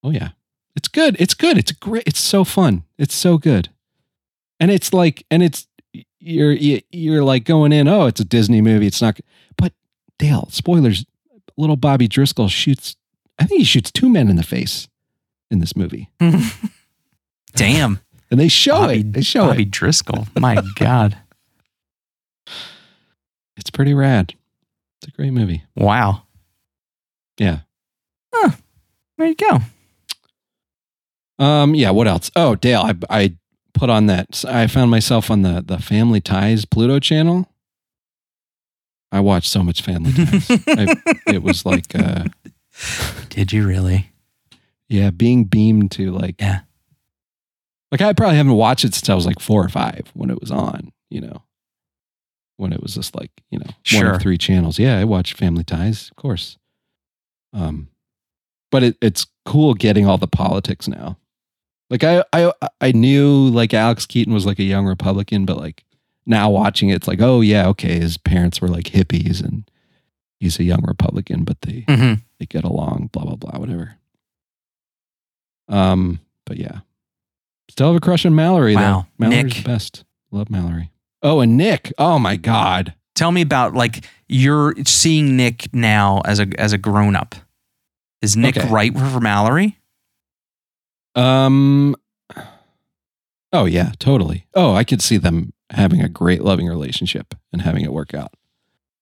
[0.03, 0.29] Oh yeah,
[0.75, 1.15] it's good.
[1.19, 1.57] It's good.
[1.57, 2.03] It's great.
[2.05, 2.83] It's so fun.
[2.97, 3.69] It's so good,
[4.59, 5.67] and it's like, and it's
[6.19, 7.87] you're you- you're like going in.
[7.87, 8.87] Oh, it's a Disney movie.
[8.87, 9.19] It's not.
[9.57, 9.73] But
[10.17, 11.05] Dale, spoilers.
[11.59, 12.95] Little Bobby Driscoll shoots.
[13.37, 14.87] I think he shoots two men in the face
[15.51, 16.09] in this movie,
[17.55, 17.99] Damn.
[18.31, 19.13] and they show Bobby, it.
[19.13, 19.71] They show Bobby it.
[19.71, 20.27] Driscoll.
[20.39, 21.17] My God.
[23.57, 24.33] It's pretty rad.
[25.01, 25.63] It's a great movie.
[25.75, 26.23] Wow.
[27.37, 27.59] Yeah.
[28.33, 28.51] Huh.
[29.17, 29.59] There you go.
[31.43, 31.75] Um.
[31.75, 31.91] Yeah.
[31.91, 32.31] What else?
[32.35, 33.35] Oh, Dale, I I
[33.73, 34.43] put on that.
[34.47, 37.47] I found myself on the the Family Ties Pluto channel.
[39.11, 40.49] I watched so much Family Ties.
[40.51, 40.95] I,
[41.27, 42.25] it was like, uh,
[43.29, 44.11] Did you really?
[44.87, 46.61] yeah, being beamed to like, Yeah.
[47.91, 50.39] Like I probably haven't watched it since I was like four or five when it
[50.39, 50.91] was on.
[51.09, 51.43] You know,
[52.57, 54.13] when it was just like you know one Sure.
[54.13, 54.77] of three channels.
[54.77, 56.57] Yeah, I watched Family Ties, of course.
[57.51, 57.87] Um,
[58.71, 61.17] but it, it's cool getting all the politics now.
[61.89, 65.83] Like I, I, I knew like Alex Keaton was like a young Republican, but like
[66.25, 69.69] now watching it, it's like, oh yeah, okay, his parents were like hippies and
[70.39, 73.95] he's a young Republican, but they hmm they get along, blah blah blah, whatever.
[75.67, 76.79] Um, but yeah,
[77.69, 78.75] still have a crush on Mallory.
[78.75, 79.07] Wow.
[79.19, 79.25] though.
[79.27, 79.63] Mallory's Nick.
[79.63, 80.03] the best.
[80.31, 80.91] Love Mallory.
[81.21, 81.91] Oh, and Nick.
[81.97, 82.93] Oh my God.
[83.15, 87.35] Tell me about like you're seeing Nick now as a as a grown up.
[88.21, 88.69] Is Nick Okay.
[88.69, 89.77] right for Mallory?
[91.15, 91.95] Um.
[93.51, 94.45] Oh yeah, totally.
[94.53, 98.33] Oh, I could see them having a great loving relationship and having it work out.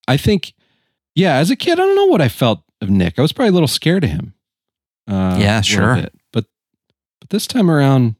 [0.07, 0.53] I think,
[1.15, 1.35] yeah.
[1.35, 3.17] As a kid, I don't know what I felt of Nick.
[3.17, 4.33] I was probably a little scared of him.
[5.07, 5.95] Uh, Yeah, sure.
[5.95, 6.13] bit.
[6.33, 6.45] But
[7.19, 8.15] but this time around,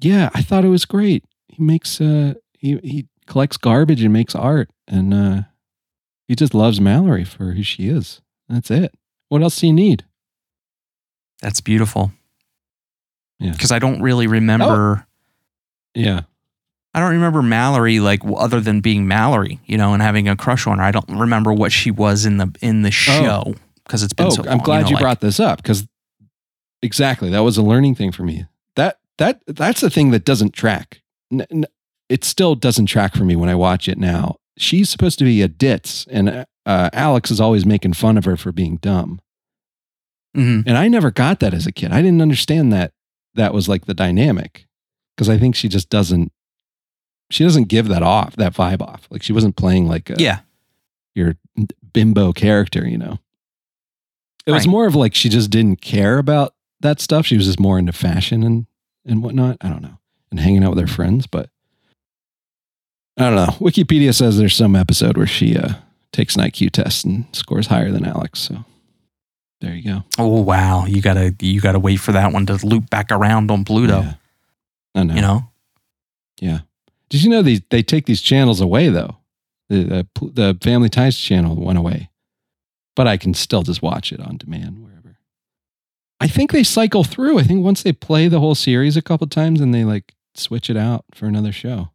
[0.00, 1.24] yeah, I thought it was great.
[1.48, 5.42] He makes uh he he collects garbage and makes art, and uh
[6.28, 8.20] He just loves Mallory for who she is.
[8.48, 8.92] That's it.
[9.28, 10.04] What else do you need?
[11.42, 12.12] That's beautiful.
[13.38, 13.52] Yeah.
[13.52, 15.06] Because I don't really remember.
[15.94, 16.22] Yeah.
[16.94, 20.66] I don't remember Mallory like other than being Mallory, you know, and having a crush
[20.66, 20.84] on her.
[20.84, 24.30] I don't remember what she was in the in the show because it's been Oh,
[24.30, 24.52] so long.
[24.54, 25.86] I'm glad know, you like- brought this up because
[26.82, 28.46] exactly that was a learning thing for me.
[28.76, 31.00] That that that's the thing that doesn't track.
[32.08, 34.36] It still doesn't track for me when I watch it now.
[34.58, 38.36] She's supposed to be a ditz, and uh, Alex is always making fun of her
[38.36, 39.20] for being dumb.
[40.36, 40.64] Mhm.
[40.66, 41.92] And I never got that as a kid.
[41.92, 42.92] I didn't understand that
[43.34, 44.66] that was like the dynamic
[45.14, 46.32] because I think she just doesn't.
[47.30, 49.06] She doesn't give that off, that vibe off.
[49.10, 50.40] Like she wasn't playing like a, Yeah.
[51.14, 51.36] your
[51.92, 53.18] bimbo character, you know.
[54.46, 54.70] It was Right.
[54.70, 57.26] more of like she just didn't care about that stuff.
[57.26, 58.66] She was just more into fashion and
[59.06, 59.56] and whatnot.
[59.60, 59.98] I don't know,
[60.30, 61.26] and hanging out with her friends.
[61.26, 61.50] But
[63.16, 63.54] I don't know.
[63.66, 65.74] Wikipedia says there's some episode where she uh,
[66.12, 68.40] takes an IQ test and scores higher than Alex.
[68.40, 68.64] So
[69.60, 70.04] there you go.
[70.18, 73.64] Oh wow, you gotta you gotta wait for that one to loop back around on
[73.64, 74.00] Pluto.
[74.02, 74.14] Yeah.
[74.94, 75.14] I know.
[75.14, 75.44] You know,
[76.40, 76.58] Yeah.
[77.10, 79.16] Did you know these they take these channels away though?
[79.68, 82.10] The, the the Family Ties channel went away,
[82.96, 85.18] but I can still just watch it on demand wherever.
[86.20, 87.38] I think they cycle through.
[87.38, 90.70] I think once they play the whole series a couple times and they like switch
[90.70, 91.90] it out for another show.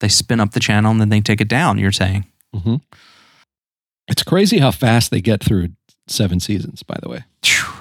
[0.00, 1.78] they spin up the channel and then they take it down.
[1.78, 2.26] You're saying?
[2.54, 2.76] Mm-hmm.
[4.08, 5.70] It's crazy how fast they get through
[6.06, 6.82] seven seasons.
[6.82, 7.24] By the way,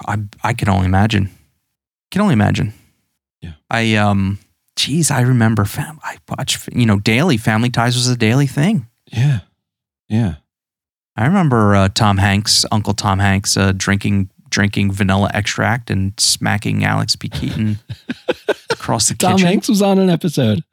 [0.08, 1.30] I I can only imagine.
[2.12, 2.74] Can only imagine.
[3.42, 3.54] Yeah.
[3.70, 4.40] I um.
[4.76, 5.66] Geez, I remember.
[5.66, 6.68] Fam- I watched.
[6.74, 8.88] You know, daily Family Ties was a daily thing.
[9.12, 9.40] yeah,
[10.10, 10.36] yeah,
[11.16, 16.84] I remember uh, Tom Hanks, Uncle Tom Hanks, uh, drinking drinking vanilla extract and smacking
[16.86, 17.28] Alex B.
[17.30, 17.80] Keaton
[18.70, 19.48] across the Tom kitchen.
[19.48, 20.64] Hanks was on an episode.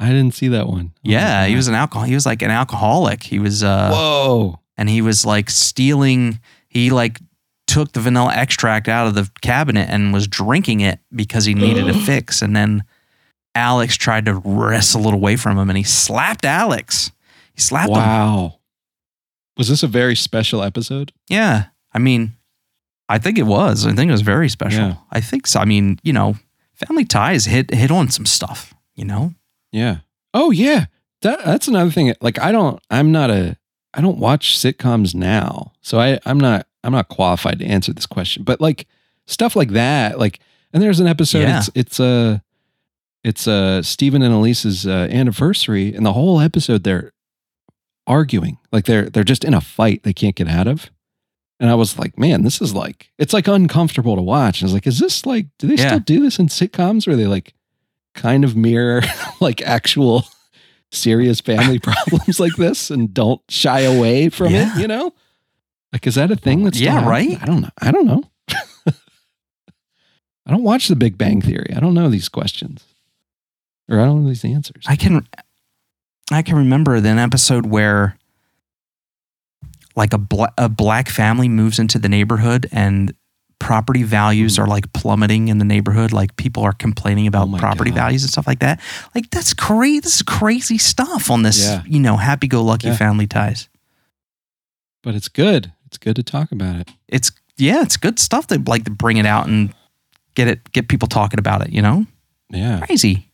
[0.00, 0.92] I didn't see that one.
[1.02, 2.04] Yeah, he was an alcohol.
[2.06, 3.22] He was like an alcoholic.
[3.22, 4.60] He was uh, Whoa.
[4.76, 6.40] and he was like stealing.
[6.68, 7.20] He like
[7.66, 11.88] took the vanilla extract out of the cabinet and was drinking it because he needed
[11.88, 12.40] a fix.
[12.42, 12.84] And then
[13.58, 17.10] Alex tried to wrestle it away from him, and he slapped Alex.
[17.54, 17.96] He slapped him.
[17.96, 18.60] Wow.
[19.56, 21.12] Was this a very special episode?
[21.28, 22.36] Yeah, I mean,
[23.08, 23.84] I think it was.
[23.86, 24.80] I think it was very special.
[24.88, 24.94] Yeah.
[25.10, 25.58] I think so.
[25.60, 26.36] I mean, you know,
[26.74, 28.72] Family Ties hit hit on some stuff.
[28.94, 29.34] You know,
[29.72, 29.98] Yeah.
[30.34, 30.86] Oh yeah.
[31.22, 32.14] That that's another thing.
[32.20, 33.56] Like I don't I'm not a
[33.94, 35.72] I don't watch sitcoms now.
[35.80, 38.44] So I I'm not I'm not qualified to answer this question.
[38.44, 38.86] But like
[39.26, 40.38] stuff like that, like
[40.72, 41.58] and there's an episode Yeah.
[41.58, 42.38] it's it's uh
[43.24, 47.12] it's uh Steven and Elyse's uh, anniversary and the whole episode they're
[48.06, 48.58] arguing.
[48.72, 50.90] Like they're they're just in a fight they can't get out of.
[51.60, 54.60] And I was like, man, this is like it's like uncomfortable to watch.
[54.60, 55.88] And I was like, is this like do they Yeah.
[55.88, 57.54] still do this in sitcoms where they like
[58.14, 59.02] kind of mirror
[59.40, 60.24] like actual
[60.92, 64.76] serious family problems like this and don't shy away from Yeah.
[64.76, 65.12] it, you know?
[65.92, 67.36] Like is that a thing that's Yeah, right?
[67.42, 67.70] I don't know.
[67.80, 68.22] I don't know.
[70.46, 71.72] I don't watch the Big Bang Theory.
[71.76, 72.84] I don't know these questions.
[73.88, 74.84] Or I don't know these answers.
[74.86, 75.26] I can
[76.30, 78.18] I can remember an episode where
[79.96, 83.14] like a bla- a black family moves into the neighborhood and
[83.58, 84.62] property values Mm.
[84.62, 87.96] are like plummeting in the neighborhood like people are complaining Oh about my property God.
[87.96, 88.80] values and stuff like that
[89.16, 91.82] like that's crazy this is crazy stuff on this Yeah.
[91.84, 92.96] you know happy go lucky Yeah.
[92.96, 93.68] family ties
[95.02, 95.72] but it's good.
[95.86, 96.90] It's good to talk about it.
[97.08, 99.74] it's yeah it's good stuff to like to bring it out and
[100.34, 102.06] get it get people talking about it you know
[102.50, 102.78] Yeah.
[102.86, 103.27] crazy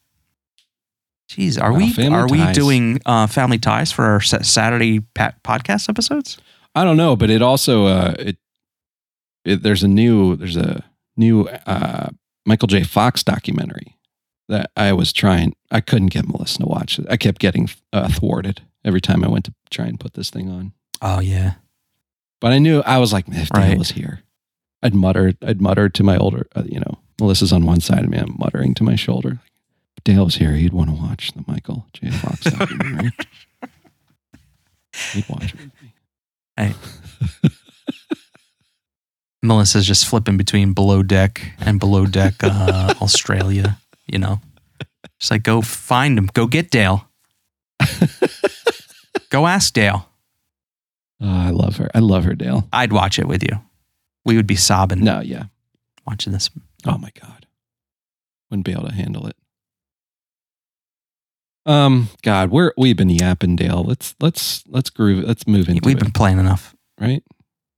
[1.28, 5.32] Jeez, are Wow, we Family are we doing uh, family ties for our Saturday pa-
[5.42, 6.38] podcast episodes?
[6.74, 8.36] I don't know, but it also uh it,
[9.44, 10.84] it there's a new there's a
[11.16, 12.08] new uh
[12.44, 12.82] Michael J.
[12.82, 13.96] Fox documentary
[14.48, 17.06] that I was trying I couldn't get Melissa to watch it.
[17.08, 20.50] I kept getting uh, thwarted every time I went to try and put this thing
[20.50, 20.72] on.
[21.00, 21.54] Oh yeah,
[22.40, 23.78] But I knew I was like, if Dale Right.
[23.78, 24.20] was here,
[24.82, 28.10] I'd mutter, I'd mutter to my older, uh, you know, Melissa's on one side of
[28.10, 29.38] me, I'm muttering to my shoulder.
[30.06, 32.10] If Dale was here, he'd want to watch the Michael J.
[32.10, 33.12] Fox documentary.
[35.12, 35.70] he'd watch it with.
[36.56, 36.74] Hey.
[39.42, 43.78] Melissa's just flipping between below deck and below deck uh, Australia.
[44.06, 44.40] You know,
[45.18, 47.08] just like go find him, go get Dale,
[49.30, 50.08] go ask Dale.
[51.20, 51.90] Oh, I love her.
[51.94, 52.68] I love her, Dale.
[52.72, 53.58] I'd watch it with you.
[54.26, 55.44] We would be sobbing No, yeah.
[56.06, 56.50] watching this.
[56.86, 57.46] Oh my God.
[58.50, 59.36] Wouldn't be able to handle it.
[61.66, 63.82] Um, God, we're we've been yapping, Dale.
[63.82, 65.24] Let's let's let's groove.
[65.24, 66.74] Let's move into We've it, been playing enough.
[67.00, 67.22] right?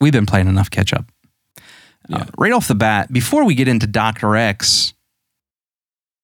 [0.00, 1.10] We've been playing enough catch up.
[2.08, 2.18] Yeah.
[2.18, 4.92] Uh, right off the bat, before we get into Doctor X,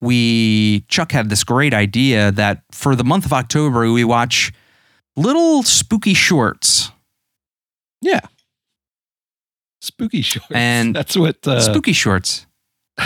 [0.01, 4.53] we Chuck had this great idea that for the month of October we watch
[5.17, 6.91] little spooky shorts.
[8.01, 8.21] Yeah.
[9.81, 10.51] Spooky shorts.
[10.53, 12.47] And that's what uh, spooky shorts.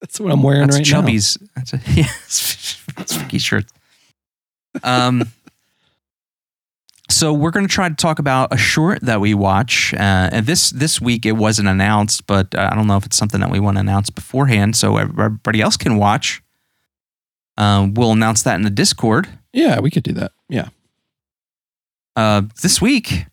[0.00, 1.38] that's what I'm wearing That's right Chubbies.
[1.54, 2.04] That's a, yeah,
[3.06, 3.72] spooky shirts.
[4.82, 5.24] Um,
[7.08, 10.46] so we're going to try to talk about a short that we watch, uh, and
[10.46, 13.50] this this week it wasn't announced, but uh, I don't know if it's something that
[13.50, 16.40] we want to announce beforehand, so everybody else can watch.
[17.56, 19.28] Um, we'll announce that in the Discord.
[19.52, 20.32] Yeah, we could do that.
[20.48, 20.68] Yeah.
[22.14, 23.26] Uh, this week,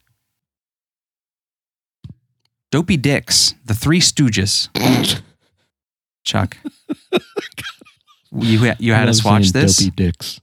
[2.72, 4.70] Dopey Dicks, The Three Stooges.
[6.24, 6.58] Chuck,
[8.32, 9.78] you you had us watch this.
[9.78, 10.42] Dopey dicks.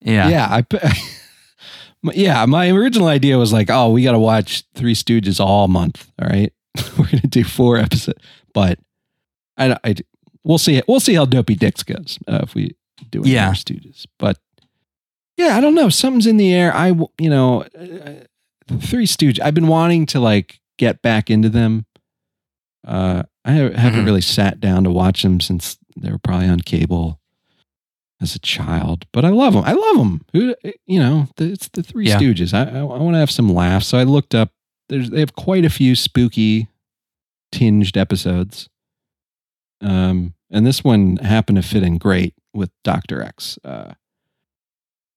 [0.00, 0.28] Yeah.
[0.28, 0.46] Yeah.
[0.50, 0.92] I.
[2.14, 6.10] Yeah, my original idea was like, oh, we got to watch Three Stooges all month.
[6.18, 6.50] All right,
[6.98, 8.18] we're gonna do four episodes,
[8.54, 8.78] but
[9.58, 9.94] I, I,
[10.42, 10.80] we'll see.
[10.88, 12.74] We'll see how Dopey Dicks goes uh, if we
[13.10, 13.44] do any Yeah.
[13.48, 14.06] more Stooges.
[14.18, 14.38] But
[15.36, 15.90] yeah, I don't know.
[15.90, 16.74] Something's in the air.
[16.74, 16.86] I
[17.18, 18.24] you know, uh,
[18.80, 19.38] Three Stooges.
[19.38, 21.84] I've been wanting to like get back into them.
[22.86, 24.06] Uh, I haven't Mhm.
[24.06, 27.20] really sat down to watch them since they were probably on cable
[28.20, 29.64] as a child, but I love them.
[29.64, 30.24] I love them.
[30.32, 30.54] Who,
[30.86, 32.18] you know, the, it's the Three Yeah.
[32.18, 32.52] Stooges.
[32.52, 33.86] I, I, I want to have some laughs.
[33.86, 34.50] So I looked up.
[34.88, 36.68] There's they have quite a few spooky
[37.52, 38.68] tinged episodes.
[39.80, 43.58] Um, and this one happened to fit in great with Doctor X.
[43.64, 43.94] Uh,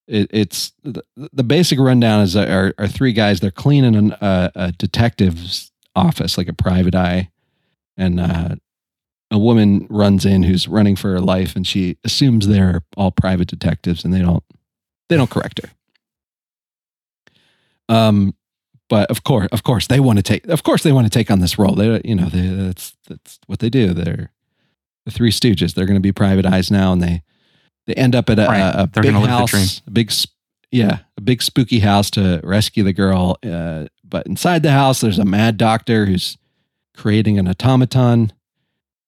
[0.07, 4.51] it, it's the, the basic rundown is our, our three guys they're cleaning an, uh,
[4.55, 7.29] a detective's office like a private eye,
[7.97, 8.55] and uh,
[9.34, 13.50] a woman runs in who's running for her life, and she assumes they're all private
[13.50, 14.43] detectives, and they don't
[15.10, 15.69] they don't correct her.
[17.89, 18.36] Um,
[18.89, 20.48] but of course, of course, they want to take.
[20.48, 21.76] Of course, they want to take on this role.
[21.76, 23.93] They, you know, they, that's that's what they do.
[23.93, 24.32] They're
[25.06, 25.74] the Three Stooges.
[25.74, 27.24] They're going to be private eyes now, and they
[27.88, 28.60] they end up at a, Right.
[28.60, 30.12] a, a big gonna live the house, a big,
[30.72, 33.38] yeah, a big spooky house to rescue the girl.
[33.43, 36.38] Uh, but inside the house, there's a mad doctor who's
[36.96, 38.32] creating an automaton,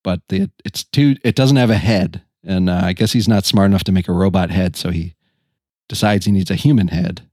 [0.05, 1.15] but the, it's too.
[1.23, 4.07] It doesn't have a head, and uh, I guess he's not smart enough to make
[4.07, 5.15] a robot head, so he
[5.89, 7.27] decides he needs a human head.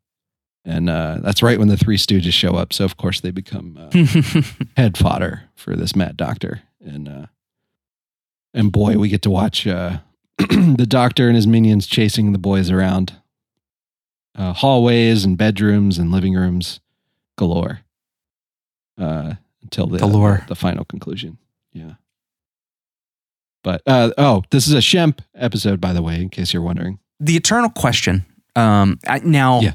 [0.64, 2.72] And uh, that's right when the Three Stooges show up.
[2.72, 4.42] So of course they become uh,
[4.76, 7.26] head fodder for this mad doctor and uh
[8.54, 9.98] and boy we get to watch uh
[10.38, 13.14] the doctor and his minions chasing the boys around
[14.34, 16.80] uh hallways and bedrooms and living rooms
[17.36, 17.80] galore
[18.98, 20.44] uh until the Galore.
[20.48, 21.38] the final conclusion
[21.72, 21.94] yeah
[23.62, 26.98] but uh oh this is a shemp episode by the way in case you're wondering
[27.20, 28.26] the eternal question.
[28.56, 29.72] Um, I, now, Yeah.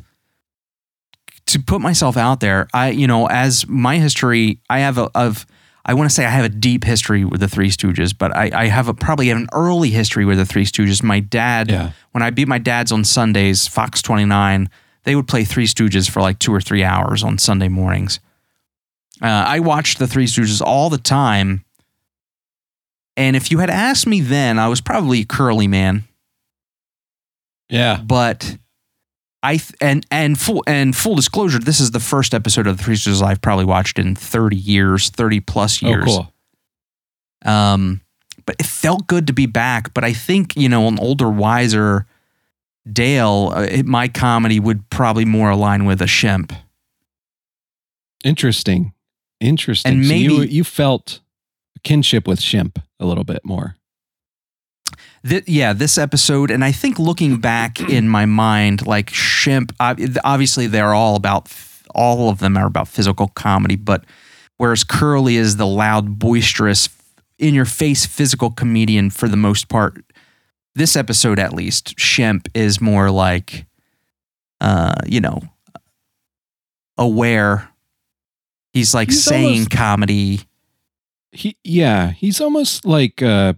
[1.48, 5.46] to put myself out there, I you know, as my history, I have a of.
[5.90, 8.52] I want to say I have a deep history with the Three Stooges, but I,
[8.54, 11.02] I have a probably have an early history with the Three Stooges.
[11.02, 14.70] My dad, yeah when I beat my dad's on Sundays, Fox 29,
[15.06, 18.20] they would play Three Stooges for like two or three hours on Sunday mornings.
[19.22, 21.64] Uh, I watched the Three Stooges all the time.
[23.18, 26.04] And if you had asked me then, I was probably a curly man
[27.70, 28.58] yeah but
[29.44, 32.84] I th- and and full and full disclosure, this is the first episode of the
[32.84, 36.06] Three Stooges I've probably watched in thirty years, thirty plus oh years.
[36.06, 36.34] cool
[37.46, 38.02] Um,
[38.46, 39.94] but it felt good to be back.
[39.94, 42.06] But I think you know, an older, wiser
[42.92, 46.56] Dale, uh, it, my comedy would probably more align with a Shemp.
[48.24, 48.94] interesting
[49.40, 51.20] interesting And So you, maybe- you felt
[51.84, 53.76] kinship with shemp a little bit more
[55.28, 60.68] Th- yeah, this episode, and I think looking back in my mind, like Shemp, obviously
[60.68, 61.54] they're all about,
[61.94, 64.06] all of them are about physical comedy, but
[64.58, 66.88] whereas Curly is the loud, boisterous,
[67.40, 70.04] in your face physical comedian for the most part,
[70.76, 73.66] this episode at least, Shemp is more like,
[74.62, 75.42] uh, you know,
[76.98, 77.68] aware.
[78.74, 80.42] He's like He's saying almost- comedy.
[81.32, 83.54] He yeah he's almost like uh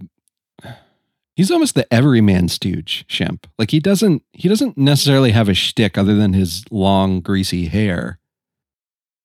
[1.35, 5.97] he's almost the everyman stooge shemp like he doesn't he doesn't necessarily have a shtick
[5.97, 8.19] other than his long greasy hair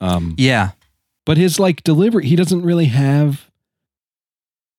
[0.01, 0.70] um Yeah.
[1.26, 3.51] but his like delivery he doesn't really have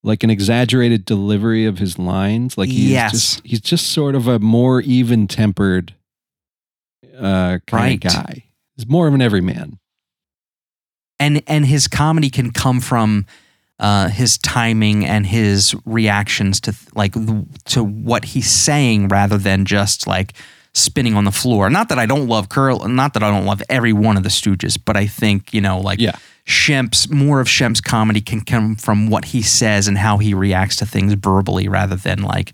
[0.03, 3.11] like an exaggerated delivery of his lines like he's Yes.
[3.11, 5.95] just he's just sort of a more even tempered
[7.17, 8.05] uh kind Right.
[8.05, 8.43] of guy
[8.75, 9.79] he's more of an everyman
[11.19, 13.25] and and his comedy can come from
[13.79, 17.13] uh, his timing and his reactions to like
[17.65, 20.33] to what he's saying rather than just like
[20.73, 21.69] spinning on the floor.
[21.69, 24.29] Not that I don't love Curl, not that I don't love every one of the
[24.29, 26.15] Stooges, but I think you know like Yeah.
[26.47, 30.75] Shemp's more of Shemp's comedy can come from what he says and how he reacts
[30.77, 32.53] to things verbally rather than like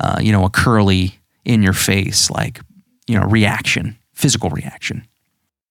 [0.00, 2.60] uh, you know a curly in your face like
[3.06, 5.06] you know reaction physical reaction.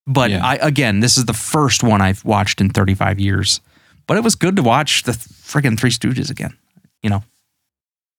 [0.08, 0.44] But Yeah.
[0.44, 3.62] I again, this is the first one I've watched in 35 years.
[4.10, 6.58] But it was good to watch the friggin' Three Stooges again.
[7.04, 7.24] You know,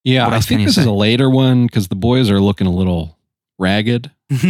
[0.05, 3.19] Yeah, I think this is a later one because the boys are looking a little
[3.59, 4.13] ragged.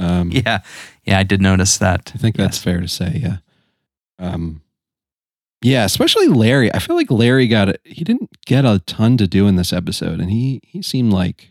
[0.00, 0.62] Um, yeah,
[1.04, 2.10] yeah, I did notice that.
[2.12, 3.20] I think that's fair to say.
[3.22, 3.36] Yeah.
[4.18, 4.62] Um,
[5.62, 6.74] yeah, especially Larry.
[6.74, 7.80] I feel like Larry got it.
[7.84, 11.50] He didn't get a ton to do in this episode, and he he seemed like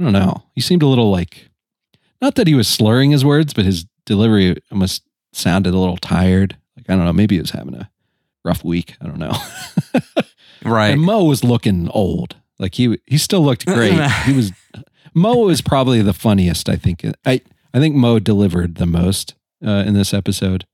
[0.00, 0.42] I don't know.
[0.56, 1.50] He seemed a little like
[2.20, 6.56] not that he was slurring his words, but his delivery almost sounded a little tired.
[6.76, 7.12] Like I don't know.
[7.12, 7.88] Maybe he was having a
[8.44, 8.96] rough week.
[9.00, 9.36] I don't know.
[10.64, 10.88] right.
[10.92, 12.36] And Moe was looking old.
[12.58, 13.94] Like he he still looked great.
[14.24, 14.52] he was
[15.14, 16.68] Moe was probably the funniest.
[16.68, 17.04] I think.
[17.26, 17.40] I
[17.74, 19.34] I think Moe delivered the most
[19.64, 20.66] uh, in this episode.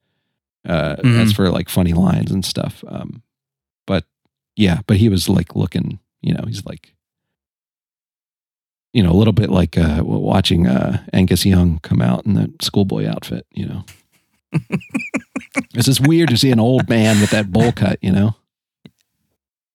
[0.68, 1.20] Uh, Mhm.
[1.22, 2.84] As for like funny lines and stuff.
[2.88, 3.22] Um,
[3.86, 4.04] but
[4.56, 5.98] yeah, but he was like looking.
[6.20, 6.94] You know, he's like.
[8.94, 12.62] You know, a little bit like uh, watching uh, Angus Young come out in that
[12.62, 13.46] schoolboy outfit.
[13.52, 13.84] You know,
[15.78, 17.98] it's just weird to see an old man with that bowl cut.
[18.02, 18.36] You know,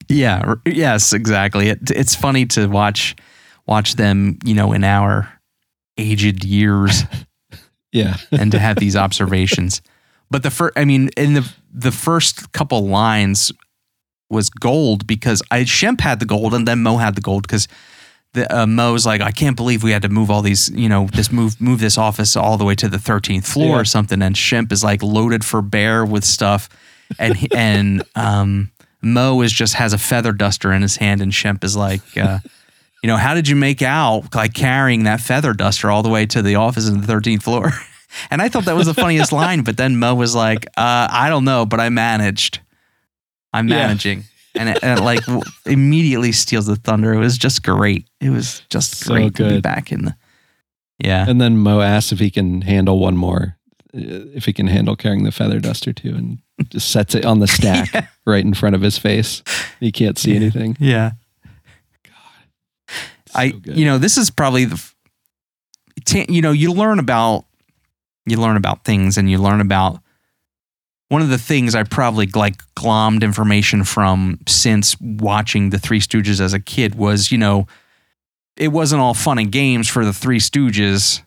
[0.10, 0.56] Yeah.
[0.66, 1.14] Yes.
[1.14, 1.70] Exactly.
[1.70, 3.16] It, it's funny to watch
[3.66, 4.38] watch them.
[4.43, 5.32] You know, in our
[5.97, 7.04] aged years,
[7.91, 9.82] yeah, and to have these observations.
[10.30, 13.51] But the first, I mean, in the the first couple lines
[14.30, 17.68] was gold because I Shemp had the gold and then Moe had the gold because
[18.34, 21.08] the uh, Moe's like, I can't believe we had to move all these, you know,
[21.14, 23.82] this move move this office all the way to the 13th floor Yeah.
[23.82, 26.68] or something, and Shemp is like loaded for bear with stuff,
[27.20, 28.72] and he, and um,
[29.02, 32.02] Moe is just has a feather duster in his hand, and Shemp is like.
[32.18, 32.40] Uh,
[33.04, 36.26] you know, how did you make out like carrying that feather duster all the way
[36.28, 37.72] to the office in the 13th floor?
[38.30, 41.30] And I thought that was the funniest line, but then Moe was like, uh, I
[41.30, 42.60] don't know, but I managed.
[43.52, 43.88] I'm Yeah.
[44.56, 47.14] And it, and it like w- immediately steals the thunder.
[47.14, 48.08] It was just great.
[48.22, 49.64] It was just So great to be good.
[49.64, 50.16] back in the.
[50.99, 51.26] Yeah.
[51.28, 53.58] And then Moe asks if he can handle one more,
[53.95, 56.38] uh, if he can handle carrying the feather duster too, and
[56.70, 58.06] just sets it on the stack Yeah.
[58.26, 59.41] right in front of his face.
[59.80, 60.38] He can't see Yeah.
[60.38, 60.78] anything.
[60.80, 61.12] Yeah.
[62.04, 62.14] God
[63.36, 63.78] I, So good.
[63.78, 64.95] you know, this is probably the, f-
[66.06, 67.45] ta- you know, you learn about,
[68.28, 69.99] you learn about things and you learn about
[71.10, 76.39] one of the things I probably like glommed information from since watching the Three Stooges
[76.41, 77.68] as a kid was, you know,
[78.58, 81.22] it wasn't all fun and games for the Three Stooges.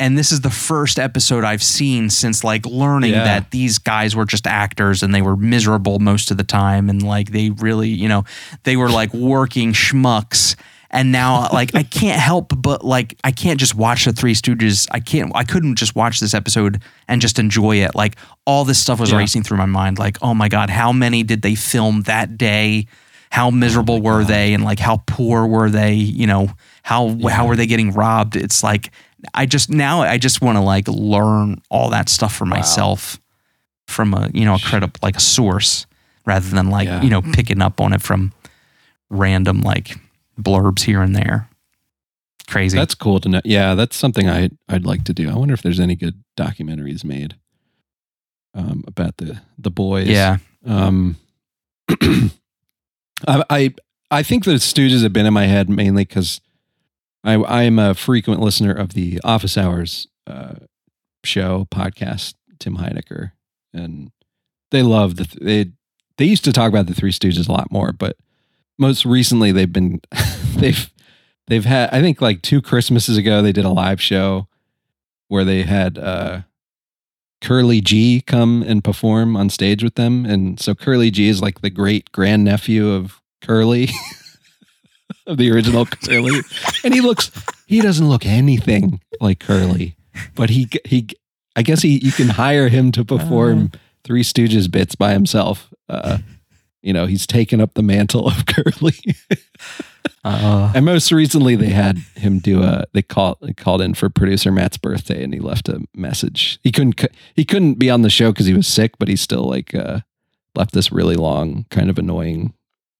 [0.00, 3.24] And this is the first episode I've seen since like learning Yeah.
[3.24, 6.90] that these guys were just actors and they were miserable most of the time.
[6.90, 8.24] And like they really, you know,
[8.64, 10.56] they were like working schmucks.
[10.94, 14.86] And now, like, I can't help but like, I can't just watch the Three Stooges.
[14.90, 17.94] I can't, I couldn't just watch this episode and just enjoy it.
[17.94, 18.16] Like,
[18.46, 19.16] all this stuff was Yeah.
[19.16, 19.98] racing through my mind.
[19.98, 22.86] Like, oh my God, how many did they film that day?
[23.30, 24.28] How oh miserable were God.
[24.28, 24.52] they?
[24.52, 25.94] And like, how poor were they?
[25.94, 26.50] You know,
[26.82, 28.36] how, how were they getting robbed?
[28.36, 28.90] It's like,
[29.32, 33.18] I just, now I just want to like learn all that stuff for myself
[33.86, 35.86] from a, you know, a credible, like a source
[36.26, 37.00] rather than like, Yeah.
[37.00, 38.32] you know, picking up on it from
[39.08, 39.96] random like
[40.40, 41.48] blurbs here and there.
[42.48, 42.76] Crazy.
[42.76, 43.40] That's cool to know.
[43.44, 45.30] Yeah, that's something I I'd like to do.
[45.30, 47.36] I wonder if there's any good documentaries made
[48.54, 50.08] um, about the the boys.
[50.08, 50.38] yeah.
[50.66, 51.16] Um,
[52.00, 52.32] I,
[53.48, 53.74] I
[54.10, 56.40] I think the Stooges have been in my head mainly because
[57.24, 60.54] I I am a frequent listener of the Office Hours uh,
[61.24, 62.34] show podcast.
[62.58, 63.32] Tim Heidecker
[63.74, 64.12] and
[64.70, 65.72] they love the they
[66.16, 68.16] they used to talk about the Three Stooges a lot more, but
[68.82, 70.02] most recently they've been
[70.56, 70.90] they've
[71.46, 74.48] they've had I think like two Christmases ago they did a live show
[75.28, 76.42] where they had uh
[77.42, 80.24] Curly G come and perform on stage with them.
[80.24, 83.90] And so Curly G is like the great grandnephew of Curly,
[85.26, 86.40] of the original Curly.
[86.84, 87.32] And he looks,
[87.66, 89.96] he doesn't look anything like Curly,
[90.36, 91.08] but he, he,
[91.56, 93.72] I guess he, you can hire him to perform
[94.04, 95.68] Three Stooges bits by himself.
[95.88, 96.18] Uh,
[96.82, 98.94] you know, he's taken up the mantle of Curly.
[100.24, 102.84] Uh, And most recently, they had him do a.
[102.92, 106.58] They called they called in for producer Matt's birthday, and he left a message.
[106.62, 107.00] He couldn't
[107.34, 110.00] he couldn't be on the show because he was sick, but he still like uh,
[110.54, 112.52] left this really long, kind of annoying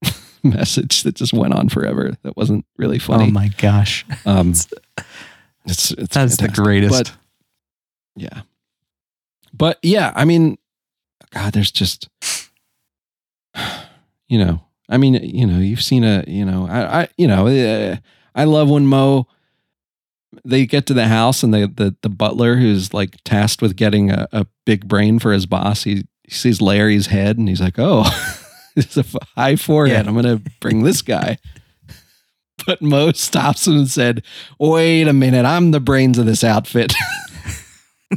[0.42, 2.16] message that just went on forever.
[2.22, 3.24] That wasn't really funny.
[3.26, 4.04] oh my gosh.
[4.26, 4.50] um,
[5.64, 6.92] it's it's That's the greatest.
[6.92, 7.12] But
[8.16, 8.42] yeah,
[9.52, 10.58] but yeah, I mean,
[11.30, 12.08] God, there's just
[14.32, 17.48] you know, I mean, you know, you've seen a, you know, I, I you know,
[17.48, 17.96] uh,
[18.34, 19.26] I love when Moe
[20.42, 24.10] they get to the house and the the, the butler who's like tasked with getting
[24.10, 25.84] a, a big brain for his boss.
[25.84, 28.04] He, he sees Larry's head and he's like, oh,
[28.76, 29.04] it's a
[29.36, 30.06] high forehead.
[30.06, 30.08] Yeah.
[30.08, 31.36] I'm gonna bring this guy.
[32.66, 34.24] but Moe stops him and said,
[34.58, 36.94] "Wait a minute, I'm the brains of this outfit."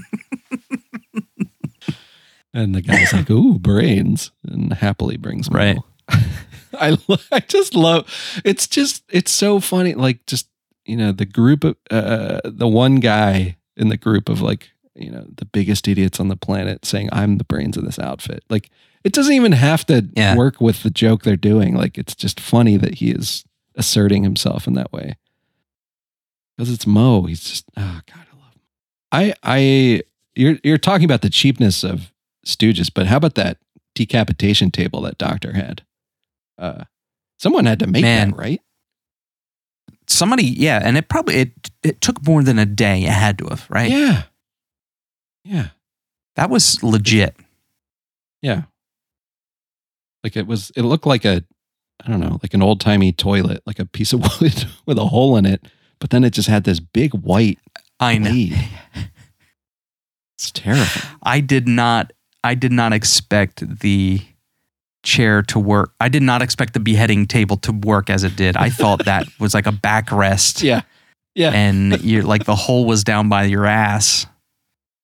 [2.54, 5.58] and the guy's like, "Ooh, brains," and happily brings Moe.
[5.58, 5.78] Right.
[6.74, 6.98] I
[7.32, 8.08] I just love.
[8.44, 9.94] It's just it's so funny.
[9.94, 10.48] Like just
[10.86, 15.10] you know the group of uh, the one guy in the group of like you
[15.12, 18.44] know the biggest idiots on the planet saying I'm the brains of this outfit.
[18.50, 18.70] Like
[19.04, 20.36] it doesn't even have to Yeah.
[20.36, 21.76] work with the joke they're doing.
[21.76, 23.46] Like it's just funny that he is
[23.76, 25.16] asserting himself in that way.
[26.58, 27.24] Because it's Moe.
[27.24, 28.62] He's just oh god, I love him.
[29.12, 30.02] I I
[30.36, 32.12] you're you're talking about the cheapness of
[32.46, 33.58] Stooges, but how about that
[33.94, 35.84] decapitation table that doctor had?
[36.58, 36.84] Uh
[37.38, 38.32] someone had to make Man.
[38.32, 38.62] that, right?
[40.08, 43.04] Somebody, yeah, and it probably it it took more than a day.
[43.04, 43.90] It had to have, right?
[43.90, 44.24] Yeah.
[45.44, 45.68] Yeah.
[46.36, 47.36] That was legit.
[48.42, 48.64] Yeah.
[50.24, 51.44] Like it was, it looked like a,
[52.04, 55.06] I don't know, like an old timey toilet, like a piece of wood with a
[55.06, 55.66] hole in it.
[56.00, 57.60] But then it just had this big white
[58.00, 58.32] I know.
[60.38, 60.92] It's terrible.
[61.24, 62.12] I did not
[62.44, 64.20] I did not expect the
[65.06, 65.94] chair to work.
[66.02, 68.58] I did not expect the beheading table to work as it did.
[68.58, 70.82] I thought that was like a backrest Yeah.
[71.36, 71.52] Yeah.
[71.54, 74.26] and you're like the hole was down by your ass.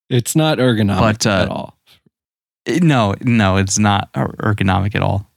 [0.10, 1.78] It's not ergonomic But, uh, at all.
[2.66, 5.28] Eh, No, no, it's not er- ergonomic at all.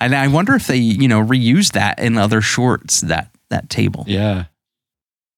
[0.00, 4.04] And I wonder if they, you know, reuse that in other shorts that that table.
[4.08, 4.46] Yeah.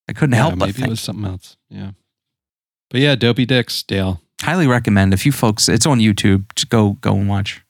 [0.08, 0.86] I couldn't yeah help but maybe think.
[0.86, 1.56] it was something else.
[1.68, 1.90] Yeah.
[2.90, 4.20] But yeah, Dopey Dicks, Dale.
[4.40, 5.68] Highly recommend if you folks.
[5.68, 6.44] It's on YouTube.
[6.54, 7.62] Just go go and watch.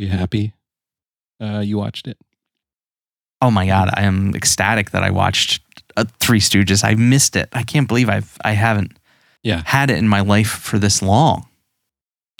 [0.00, 0.54] You happy?
[1.40, 2.16] Uh, you watched it?
[3.42, 5.62] Oh my god, I am ecstatic that I watched
[5.96, 6.82] uh, Three Stooges.
[6.84, 7.48] I missed it.
[7.52, 8.98] I can't believe I've I haven't
[9.42, 9.62] Yeah.
[9.66, 11.46] had it in my life for this long.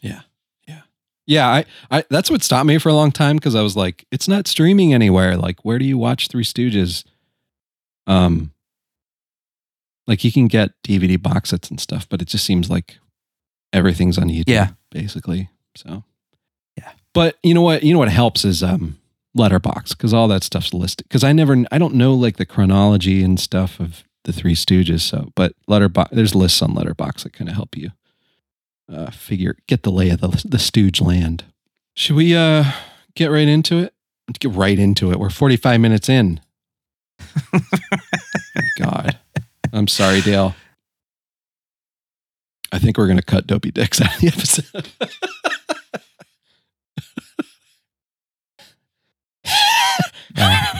[0.02, 0.20] Yeah,
[0.66, 0.82] yeah,
[1.26, 1.48] yeah.
[1.48, 4.28] I, I that's what stopped me for a long time because I was like, it's
[4.28, 5.36] not streaming anywhere.
[5.36, 7.04] Like, where do you watch Three Stooges?
[8.06, 8.52] Um,
[10.06, 12.98] like you can get DVD box sets and stuff, but it just seems like
[13.72, 14.44] everything's on YouTube.
[14.48, 14.68] Yeah.
[14.90, 15.50] basically.
[15.76, 16.04] So.
[17.12, 17.82] But you know what?
[17.82, 18.98] You know what helps is um
[19.36, 21.06] Letterboxd because all that stuff's listed.
[21.08, 25.00] Because I never, I don't know like the chronology and stuff of the Three Stooges.
[25.00, 27.90] So, but Letterboxd, there's lists on Letterboxd that kind of help you
[28.92, 31.44] uh, figure get the lay of the the Stooge land.
[31.94, 32.64] Should we uh
[33.14, 33.94] get right into it?
[34.28, 35.18] Let's get right into it.
[35.18, 36.40] We're 45 minutes in.
[38.78, 39.18] God.
[39.72, 40.54] I'm sorry, Dale.
[42.72, 44.88] I think we're gonna cut Dopey Dicks out of the episode.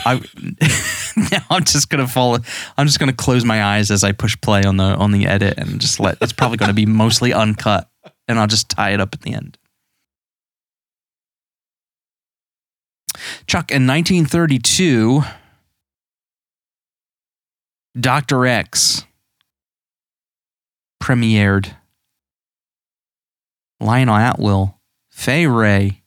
[0.05, 0.15] I
[1.31, 2.37] now I'm just gonna fall.
[2.77, 5.57] I'm just gonna close my eyes as I push play on the on the edit
[5.57, 6.17] and just let.
[6.21, 7.89] It's probably gonna be mostly uncut,
[8.27, 9.57] and I'll just tie it up at the end.
[13.45, 15.23] Chuck in 1932,
[17.99, 19.05] Doctor X
[21.01, 21.75] premiered.
[23.81, 24.75] Lionel Atwill,
[25.09, 26.00] Fay Wray,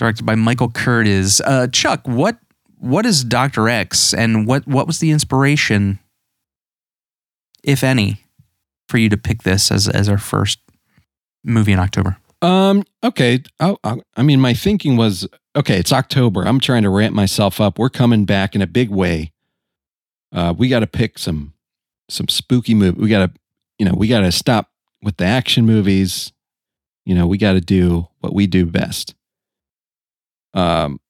[0.00, 1.40] directed by Michael Curtiz.
[1.44, 2.38] Uh, Chuck, what
[2.78, 6.00] what is Doctor X, and what what was the inspiration,
[7.62, 8.24] if any,
[8.88, 10.58] for you to pick this as as our first
[11.44, 12.16] movie in October?
[12.42, 12.84] Um.
[13.04, 13.42] Okay.
[13.60, 13.76] I,
[14.16, 15.78] I mean, my thinking was okay.
[15.78, 16.42] It's October.
[16.42, 17.78] I'm trying to ramp myself up.
[17.78, 19.32] We're coming back in a big way.
[20.32, 21.52] Uh, we got to pick some
[22.08, 22.98] some spooky movie.
[22.98, 23.40] We got to,
[23.78, 24.70] you know, we got to stop
[25.02, 26.32] with the action movies.
[27.04, 29.14] You know, we got to do what we do best.
[30.54, 31.00] Um,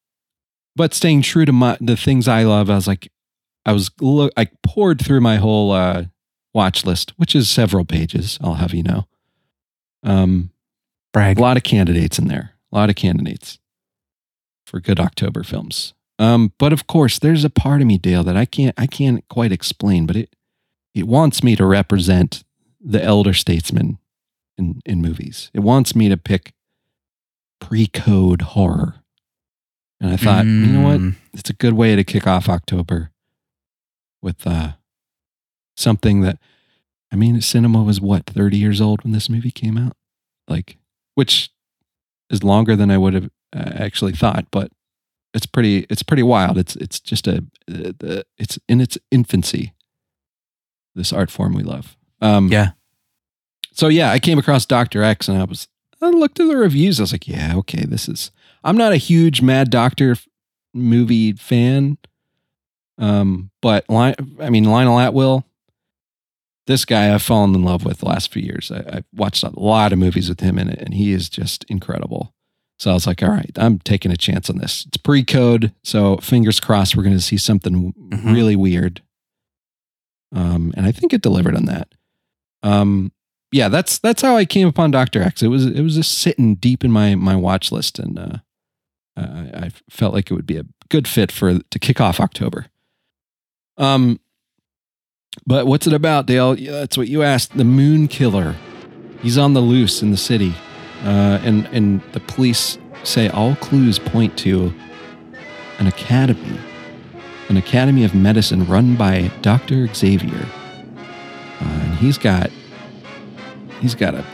[0.77, 2.71] but staying true to my the things I love.
[2.71, 3.11] I was like,
[3.67, 4.33] I was look.
[4.37, 6.05] I poured through my whole uh,
[6.55, 8.39] watch list, which is several pages.
[8.41, 9.07] I'll have you know.
[10.03, 10.51] Um.
[11.13, 11.39] Brag.
[11.39, 12.53] A lot of candidates in there.
[12.73, 13.59] A lot of candidates
[14.65, 15.93] for good October films.
[16.21, 19.27] Um, but of course, there's a part of me, Dale, that I can't I can't
[19.29, 20.37] quite explain, but it
[20.95, 22.45] it wants me to represent
[22.81, 23.99] the elder statesman
[24.57, 25.51] in in movies.
[25.53, 26.53] It wants me to pick
[27.61, 29.00] pre-code horror.
[30.01, 31.01] And I thought, you know what?
[31.01, 33.11] Mm, It's a good way to kick off October
[34.23, 34.73] with uh
[35.77, 36.39] something that
[37.13, 39.97] I mean, cinema was what, 30 years old when this movie came out?
[40.49, 40.77] Like
[41.15, 41.51] which
[42.31, 44.71] is longer than I would have uh, actually thought, but
[45.35, 46.57] it's pretty it's pretty wild.
[46.59, 49.75] It's it's just a uh, it's in its infancy.
[50.95, 51.97] This art form we love.
[52.21, 52.71] Um, Yeah.
[53.73, 55.69] So yeah, I came across Doctor X, and I was
[56.03, 56.99] I looked at the reviews.
[56.99, 58.31] I was like, yeah, okay, this is.
[58.65, 60.27] I'm not a huge Mad Doctor f-
[60.75, 61.99] movie fan,
[62.99, 64.15] um, but I
[64.51, 65.45] mean Lionel Atwill.
[66.67, 68.71] This guy I've fallen in love with the last few years.
[68.71, 71.65] I, I've watched a lot of movies with him in it, and he is just
[71.65, 72.33] incredible.
[72.79, 74.85] So I was like, all right, I'm taking a chance on this.
[74.87, 75.73] It's pre code.
[75.83, 78.33] So fingers crossed we're going to see something Mhm.
[78.35, 79.03] really weird.
[80.35, 81.89] Um, and I think it delivered on that.
[82.63, 83.13] Um,
[83.53, 85.43] yeah, that's that's how I came upon Doctor X.
[85.43, 88.37] It was it was just sitting deep in my my watch list, and uh,
[89.21, 92.67] I, I felt like it would be a good fit for to kick off October.
[93.77, 94.21] Um,
[95.47, 96.59] but what's it about, Dale?
[96.59, 97.57] Yeah, that's what you asked.
[97.57, 98.57] The Moon Killer.
[99.23, 100.55] He's on the loose in the city,
[101.05, 104.73] uh, and and the police say all clues point to
[105.79, 106.59] an academy,
[107.49, 110.47] an academy of medicine run by Doctor Xavier,
[110.97, 112.51] uh, and he's got
[113.81, 114.25] he's got a,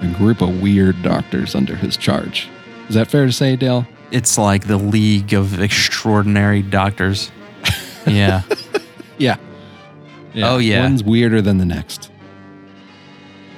[0.00, 2.48] a group of weird doctors under his charge.
[2.88, 3.86] Is that fair to say, Dale?
[4.14, 7.30] It's like the League of Extraordinary Doctors.
[8.06, 8.42] Yeah.
[9.16, 9.38] Yeah.
[10.36, 10.82] Oh, yeah.
[10.82, 12.10] One's weirder than the next.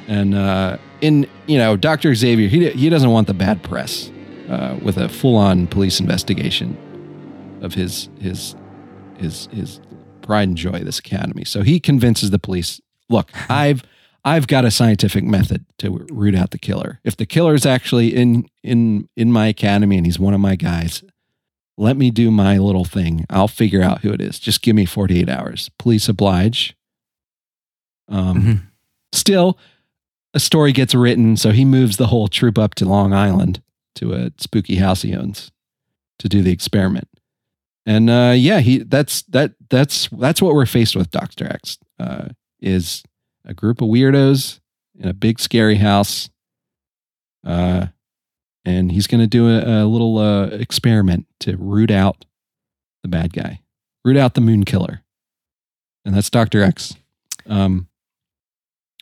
[0.07, 4.09] And uh, in you know, Doctor Xavier, he he doesn't want the bad press
[4.49, 6.79] uh, with a full on police investigation
[7.61, 8.55] of his his
[9.19, 9.81] his his
[10.23, 11.45] pride and joy this academy.
[11.45, 13.83] So he convinces the police, look, I've
[14.27, 17.01] I've got a scientific method to root out the killer.
[17.05, 20.57] If the killer is actually in in in my academy and he's one of my
[20.57, 21.03] guys,
[21.79, 23.25] let me do my little thing.
[23.31, 24.39] I'll figure out who it is.
[24.41, 25.71] Just give me 48 hours.
[25.79, 26.77] Police oblige.
[28.09, 28.63] Um, Mhm.
[29.13, 29.59] Still,
[30.35, 33.63] a story gets written, so he moves the whole troop up to Long Island
[33.95, 35.51] to a spooky house he owns
[36.19, 37.09] to do the experiment.
[37.87, 41.11] And uh, yeah, he that's that that's that's what we're faced with.
[41.13, 42.29] Doctor X uh,
[42.61, 43.05] is
[43.47, 44.61] a group of weirdos
[44.99, 46.29] in a big scary house,
[47.47, 47.87] uh,
[48.65, 52.25] and he's going to do a, a little uh, experiment to root out
[53.03, 53.61] the bad guy,
[54.05, 55.03] root out the Moon Killer,
[56.05, 56.95] and that's Doctor X.
[57.47, 57.89] Um,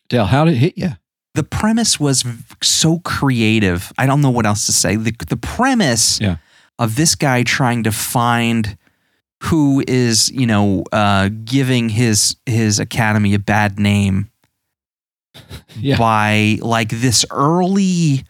[0.08, 0.90] Dale, how did it hit you?
[1.34, 2.24] the premise was
[2.62, 3.92] so creative.
[3.98, 4.94] I don't know what else to say.
[4.94, 6.36] The, the premise Yeah.
[6.78, 8.78] of this guy trying to find
[9.42, 14.30] who is, you know, uh, giving his his academy a bad name
[15.76, 15.98] Yeah.
[15.98, 18.24] by like this early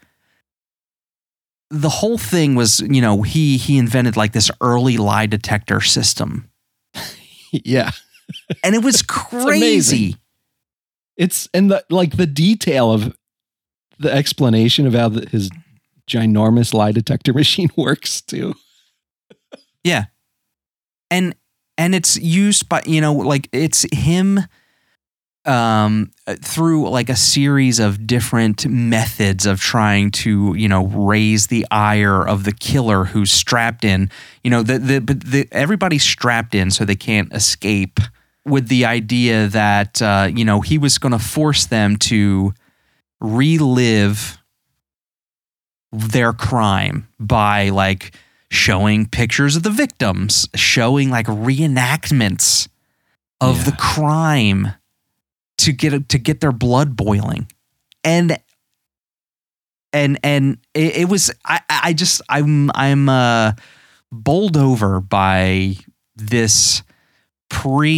[1.69, 6.49] the whole thing was, you know, he he invented like this early lie detector system.
[7.51, 7.91] yeah.
[8.63, 10.17] And it was crazy.
[11.17, 13.15] It's and the like the detail of
[13.99, 15.49] the explanation of how the, his
[16.07, 18.53] ginormous lie detector machine works too.
[19.83, 20.05] Yeah.
[21.09, 21.35] And
[21.77, 24.39] and it's used by you know like it's him
[25.47, 31.65] um through like a series of different methods of trying to you know raise the
[31.69, 34.09] ire of the killer who's strapped in
[34.43, 37.99] you know the the the everybody's strapped in so they can't escape
[38.45, 42.51] with the idea that uh you know he was going to force them to
[43.21, 44.37] relive
[45.91, 48.15] their crime by like
[48.51, 52.67] showing pictures of the victims, showing like reenactments
[53.41, 53.63] of Yeah.
[53.63, 54.73] the crime
[55.59, 57.47] to get to get their blood boiling.
[58.03, 58.37] And
[59.93, 63.53] and and it, it was I I just I'm I'm uh
[64.11, 65.75] bowled over by
[66.15, 66.83] this
[67.49, 67.91] pre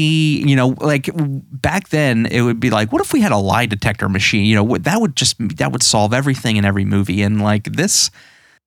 [0.45, 3.65] you know like back then it would be like what if we had a lie
[3.65, 7.41] detector machine you know that would just that would solve everything in every movie and
[7.41, 8.11] like this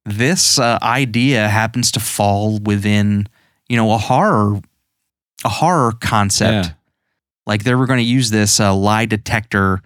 [0.06, 3.26] this uh, idea happens to fall within
[3.68, 4.58] you know a horror
[5.44, 6.72] a horror concept Yeah.
[7.50, 9.82] Like they were going to use this uh, lie detector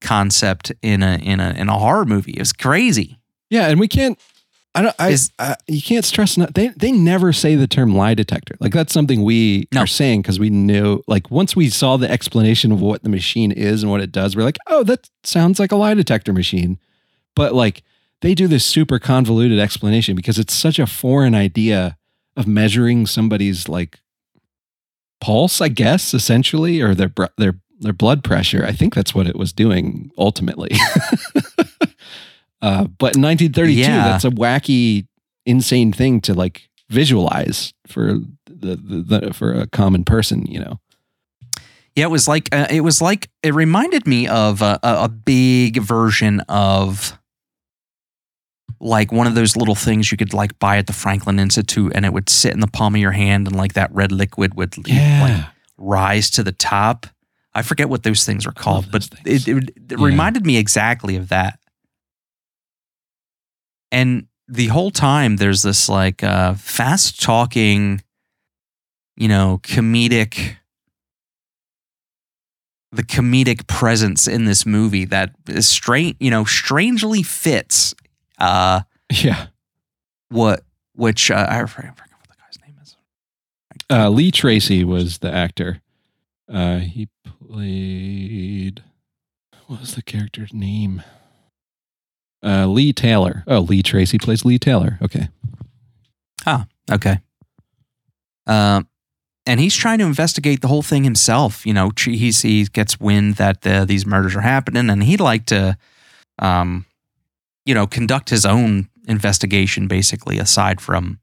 [0.00, 3.18] concept in a in a in a horror movie it was crazy
[3.50, 4.18] Yeah, and we can't.
[4.74, 4.94] I don't.
[4.98, 6.36] I, Is- I you can't stress.
[6.36, 6.52] enough.
[6.54, 8.54] they they never say the term lie detector.
[8.60, 9.80] Like that's something we No.
[9.80, 11.02] are saying because we knew.
[11.08, 14.36] Like once we saw the explanation of what the machine is and what it does,
[14.36, 16.78] we're like, oh, that sounds like a lie detector machine.
[17.34, 17.82] But like
[18.20, 21.96] they do this super convoluted explanation because it's such a foreign idea
[22.36, 23.98] of measuring somebody's like
[25.20, 28.64] pulse, I guess, essentially, or their their their blood pressure.
[28.64, 30.70] I think that's what it was doing ultimately.
[32.62, 34.08] uh, but in 1932, Yeah.
[34.08, 35.06] that's a wacky,
[35.46, 38.14] insane thing to like visualize for
[38.46, 40.46] the, the, the for a common person.
[40.46, 40.80] You know,
[41.94, 45.08] Yeah, it was like uh, it was like it reminded me of a, a, a
[45.08, 47.17] big version of
[48.80, 52.04] like one of those little things you could like buy at the Franklin Institute, and
[52.04, 54.76] it would sit in the palm of your hand, and like that red liquid would
[54.88, 55.44] like
[55.76, 57.06] rise to the top.
[57.54, 59.96] I forget what those things are called, but it, it, it Yeah.
[59.98, 61.58] reminded me exactly of that.
[63.90, 68.02] And the whole time, there's this like uh, fast talking,
[69.16, 70.56] you know, comedic,
[72.92, 77.94] the comedic presence in this movie that is strange, you know, strangely fits.
[78.38, 79.46] Uh, yeah,
[80.28, 80.62] what
[80.94, 82.96] which uh, I forget what the guy's name is.
[83.90, 85.80] Uh, Lee Tracy was the actor.
[86.52, 88.82] Uh, he played.
[89.66, 91.02] What was the character's name?
[92.42, 93.44] Uh, Lee Taylor.
[93.46, 94.98] Oh, Lee Tracy plays Lee Taylor.
[95.02, 95.28] Okay.
[96.46, 97.18] Ah, okay.
[98.46, 98.88] Um,
[99.44, 101.66] and he's trying to investigate the whole thing himself.
[101.66, 105.46] You know, he's he gets wind that the, these murders are happening, and he'd like
[105.46, 105.76] to,
[106.38, 106.86] um,
[107.68, 111.18] you know, conduct his own investigation, basically, aside from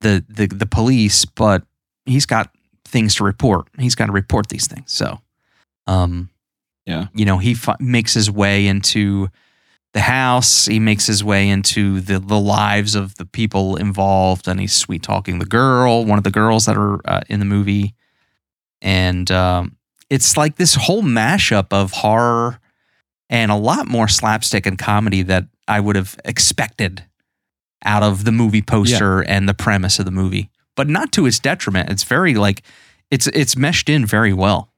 [0.00, 1.24] the the the police.
[1.24, 1.64] But
[2.06, 2.50] he's got
[2.84, 3.66] things to report.
[3.78, 4.92] He's got to report these things.
[4.92, 5.20] So,
[5.88, 6.30] um,
[6.86, 7.06] Yeah.
[7.14, 9.28] you know, he fi- makes his way into
[9.92, 10.66] the house.
[10.66, 15.02] He makes his way into the the lives of the people involved, and he's sweet
[15.02, 17.94] talking the girl, one of the girls that are uh, in the movie,
[18.80, 19.76] and um,
[20.10, 22.60] it's like this whole mashup of horror
[23.32, 27.04] and a lot more slapstick and comedy that I would have expected
[27.84, 31.40] out of the movie poster and the premise of the movie, but not to its
[31.40, 31.90] detriment.
[31.90, 32.62] It's very like
[33.10, 34.72] it's it's meshed in very well.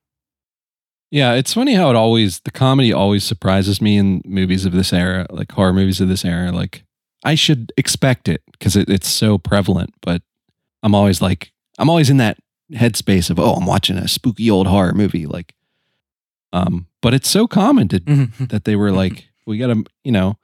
[1.11, 4.93] Yeah, it's funny how it always the comedy always surprises me in movies of this
[4.93, 6.53] era, like horror movies of this era.
[6.53, 6.85] Like
[7.25, 10.23] I should expect it because it, it's so prevalent, but
[10.83, 12.39] I'm always like I'm always in that
[12.73, 15.55] headspace of oh I'm watching a spooky old horror movie like,
[16.55, 17.99] um, but it's so common to
[18.39, 20.39] that they were like we got to you know,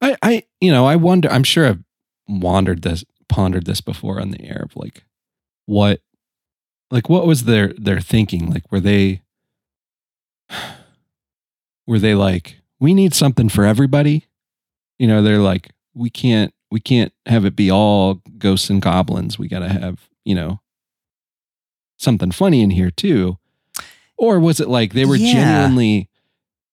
[0.00, 1.82] I I you know I wonder I'm sure I've
[2.28, 5.04] wandered this pondered this before on the air of like
[5.66, 6.00] what
[6.92, 8.48] like what was their their thinking?
[8.48, 9.22] Like were they
[11.86, 14.26] were they like we need something for everybody?
[15.00, 19.36] You know they're like we can't we can't have it be all ghosts and goblins.
[19.36, 20.60] We got to have you know
[21.98, 23.38] something funny in here too
[24.18, 25.32] or was it like they were Yeah.
[25.32, 26.08] genuinely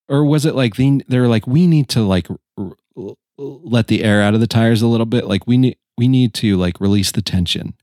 [0.09, 2.27] or was it like they they're like we need to like
[2.57, 5.77] r- r- let the air out of the tires a little bit like we need
[5.97, 7.73] we need to like release the tension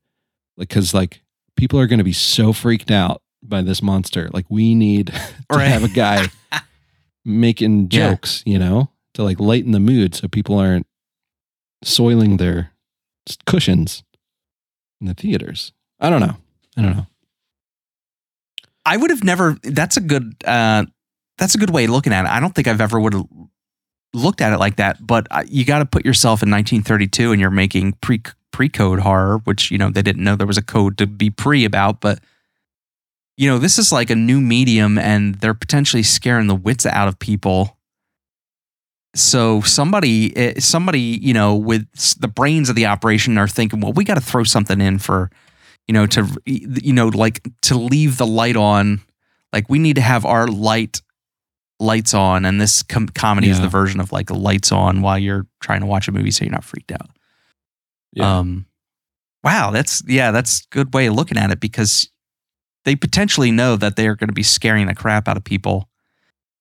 [0.57, 1.23] like cuz like
[1.57, 5.07] people are going to be so freaked out by this monster like we need
[5.51, 5.69] to Right.
[5.69, 6.29] have a guy
[7.25, 8.11] making Yeah.
[8.11, 10.87] jokes you know to like lighten the mood so people aren't
[11.85, 12.73] soiling their
[13.47, 14.03] cushions
[15.01, 16.37] in the theaters i don't know
[16.77, 17.07] i don't know
[18.85, 19.57] I would have never.
[19.63, 20.35] That's a good.
[20.45, 20.87] Uh,
[21.39, 22.31] that's a good way of looking at it.
[22.31, 23.27] I don't think I've ever would have
[24.13, 25.05] looked at it like that.
[25.07, 28.23] But you got to put yourself in 1932, and you're making pre
[28.53, 31.31] pre code horror, which you know they didn't know there was a code to be
[31.31, 32.01] pre about.
[32.01, 32.21] But
[33.37, 37.09] you know, this is like a new medium, and they're potentially scaring the wits out
[37.09, 37.77] of people.
[39.15, 41.87] So somebody, eh, somebody, you know, with
[42.21, 45.31] the brains of the operation are thinking, well, we got to throw something in for
[45.89, 49.01] you know to you know like to leave the light on
[49.53, 51.03] like we need to have our light
[51.81, 55.47] lights on and this com- comedy is the version of like lights on while you're
[55.61, 57.09] trying to watch a movie so you're not freaked out.
[58.21, 58.67] Um
[59.43, 62.11] wow that's yeah that's good way of looking at it because
[62.85, 65.89] they potentially know that they are going to be scaring the crap out of people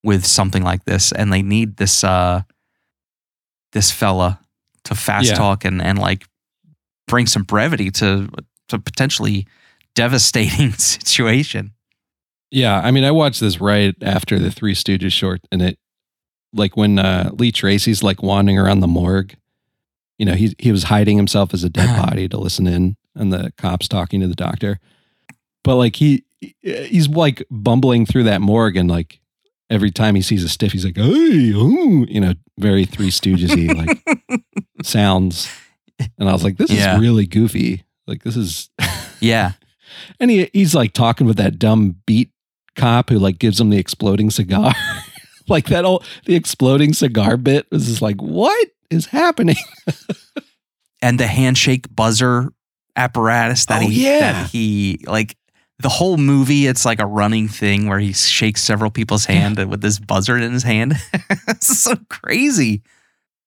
[0.04, 2.42] with something like this and they need this uh
[3.74, 4.40] this fella
[4.86, 5.36] to fast Yeah.
[5.36, 6.26] talk and and like
[7.08, 8.30] bring some brevity to
[8.70, 9.46] to potentially
[9.96, 11.72] devastating situation
[12.52, 15.78] Yeah, I mean, I watched this right after the Three Stooges short, and it,
[16.54, 19.36] like when uh, Lee Tracy's like wandering around the morgue,
[20.18, 23.32] you know, he he was hiding himself as a dead body to listen in, and
[23.32, 24.80] the cops talking to the doctor.
[25.64, 26.24] But like he
[26.62, 29.20] he's like bumbling through that morgue, and like
[29.70, 33.68] every time he sees a stiff, he's like, "Hey, ooh," you know, very Three Stoogesy
[33.76, 34.42] like
[34.84, 35.50] sounds.
[36.18, 36.96] And I was like, this Yeah.
[36.96, 37.84] is really goofy.
[38.10, 38.70] Like this is
[39.22, 39.54] yeah
[40.20, 42.32] and he he's like talking with that dumb beat
[42.76, 44.74] cop who like gives him the exploding cigar.
[45.48, 49.56] like that old the exploding cigar bit was just like, what is happening?
[51.02, 52.52] and the handshake buzzer
[52.96, 54.20] apparatus that Oh, he yeah.
[54.20, 55.36] that he like
[55.80, 59.82] the whole movie it's like a running thing where he shakes several people's hand with
[59.82, 60.96] this buzzer in his hand
[61.48, 62.82] it's so crazy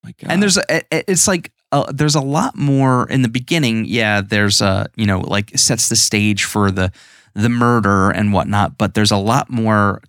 [0.02, 0.30] My God.
[0.30, 4.60] and there's a, it's like uh, there's a lot more in the beginning yeah there's
[4.60, 6.92] a you know like sets the stage for the
[7.34, 10.00] the murder and whatnot but there's a lot more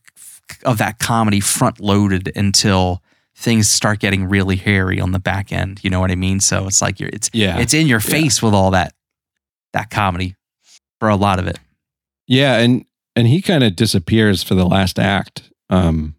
[0.66, 3.02] of that comedy front loaded until
[3.36, 6.68] things start getting really hairy on the back end you know what i mean so
[6.68, 7.58] it's like you're it's yeah.
[7.60, 8.94] it's in your face with all that
[9.72, 10.36] that comedy
[11.00, 11.58] for a lot of it
[12.28, 12.86] yeah, and
[13.16, 15.52] and he kind of disappears for the last act.
[15.70, 16.16] Um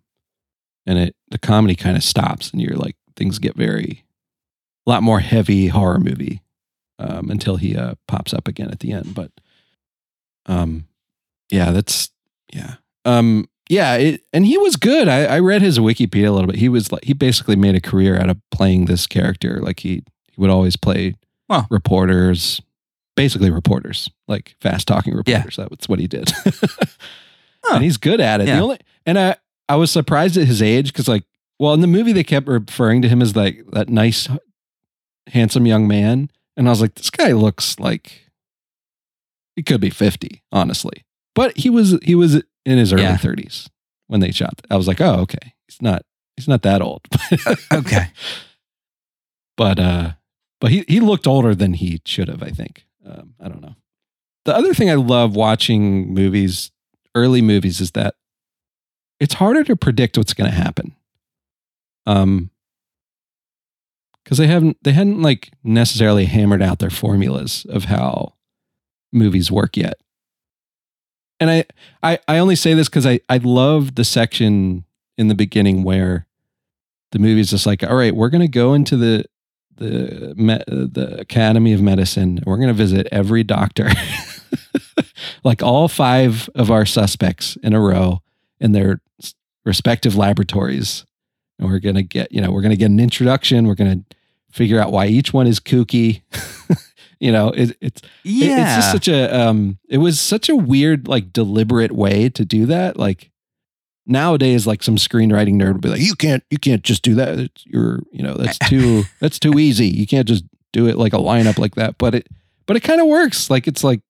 [0.86, 4.03] and it the comedy kind of stops and you're like things get very
[4.86, 6.40] a lot more heavy horror movie
[6.98, 9.14] um until he uh pops up again at the end.
[9.14, 9.30] But
[10.46, 10.86] um
[11.50, 12.10] yeah, that's
[12.52, 12.74] yeah.
[13.04, 15.08] Um yeah, it, and he was good.
[15.08, 16.56] I, I read his Wikipedia a little bit.
[16.56, 19.58] He was like he basically made a career out of playing this character.
[19.60, 21.14] Like he he would always play
[21.48, 21.66] Well.
[21.70, 22.60] reporters,
[23.16, 25.38] basically reporters, like fast talking Yeah.
[25.38, 25.56] reporters.
[25.56, 26.30] That's what he did.
[27.72, 28.46] And he's good at it.
[28.46, 28.56] Yeah.
[28.56, 29.36] The only and I
[29.70, 31.24] I was surprised at his age because like
[31.58, 34.28] well in the movie they kept referring to him as like that nice
[35.28, 36.30] handsome young man.
[36.56, 38.30] And I was like this guy looks like
[39.56, 41.04] he could be 50 honestly.
[41.34, 43.16] But he was he was in his early Yeah.
[43.16, 43.68] 30s
[44.06, 45.54] when they shot I was like oh okay.
[45.68, 46.02] He's not
[46.36, 47.02] he's not that old.
[47.72, 48.06] Okay.
[49.56, 50.12] but uh
[50.60, 52.84] but he he looked older than he should have i think.
[53.04, 53.74] Um i don't know.
[54.44, 56.70] The other thing i love watching movies
[57.14, 58.14] early movies is that
[59.20, 60.94] it's harder to predict what's going to happen.
[62.06, 62.50] Um
[64.24, 68.34] because they haven't they hadn't like necessarily hammered out their formulas of how
[69.12, 69.94] movies work yet
[71.38, 71.64] and i
[72.02, 74.84] i, I only say this because i i love the section
[75.16, 76.26] in the beginning where
[77.12, 79.24] the movie's just like all right we're going to go into the
[79.76, 80.34] the
[80.92, 82.40] the Academy of Medicine.
[82.46, 83.90] We're going to visit every doctor,
[85.44, 88.22] like all five of our suspects in a row
[88.60, 89.00] in their
[89.64, 91.04] respective laboratories,
[91.58, 93.66] and we're going to get you know we're going to get an introduction.
[93.66, 94.13] We're going to
[94.54, 96.22] figure out why each one is kooky.
[97.20, 98.60] you know, it, it's it- Yeah.
[98.76, 102.66] it's just such a um it was such a weird like deliberate way to do
[102.66, 102.96] that.
[102.96, 103.30] Like
[104.06, 107.38] nowadays like some screenwriting nerd would be like you can't you can't just do that.
[107.38, 109.86] It's, you're you know that's too that's too easy.
[109.88, 111.98] You can't just do it like a lineup like that.
[111.98, 112.28] But it
[112.66, 113.50] but it kind of works.
[113.50, 114.00] Like it's like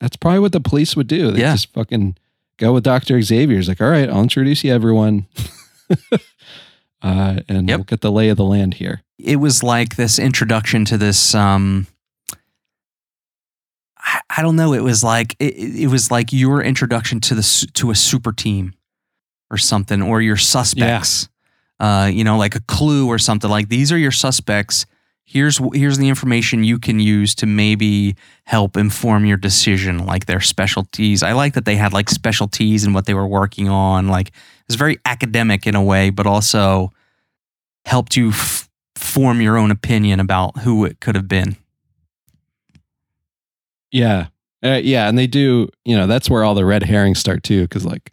[0.00, 1.30] that's probably what the police would do.
[1.32, 1.52] They Yeah.
[1.54, 2.16] just fucking
[2.58, 5.28] go with dr xavier's like all right i'll introduce you everyone
[7.02, 7.78] uh and Yep.
[7.78, 9.02] we'll get the lay of the land here.
[9.18, 11.86] It was like this introduction to this um
[13.96, 14.72] I, I don't know.
[14.72, 18.74] It was like it, it was like your introduction to the to a super team
[19.50, 21.28] or something or your suspects.
[21.80, 23.50] Uh you know like a clue or something.
[23.50, 24.86] Like these are your suspects.
[25.24, 30.40] Here's here's the information you can use to maybe help inform your decision like their
[30.40, 31.22] specialties.
[31.22, 34.32] I like that they had like specialties and what they were working on like
[34.68, 36.92] it's very academic in a way but also
[37.84, 41.56] helped you f- form your own opinion about who it could have been
[43.90, 44.26] Yeah.
[44.62, 47.68] Uh, yeah, and they do, you know, that's where all the red herrings start too
[47.68, 48.12] cuz like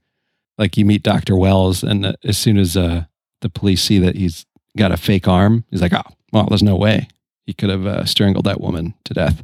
[0.57, 1.35] like you meet Dr.
[1.35, 3.05] Wells and uh, as soon as uh
[3.41, 4.45] the police see that he's
[4.77, 7.07] got a fake arm, he's like, "Oh, well, there's no way.
[7.45, 9.43] He could have uh, strangled that woman to death."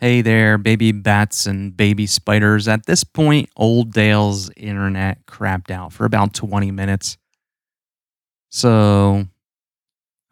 [0.00, 2.68] Hey there, baby bats and baby spiders.
[2.68, 7.18] At this point, Old Dale's internet crapped out for about 20 minutes.
[8.48, 9.26] So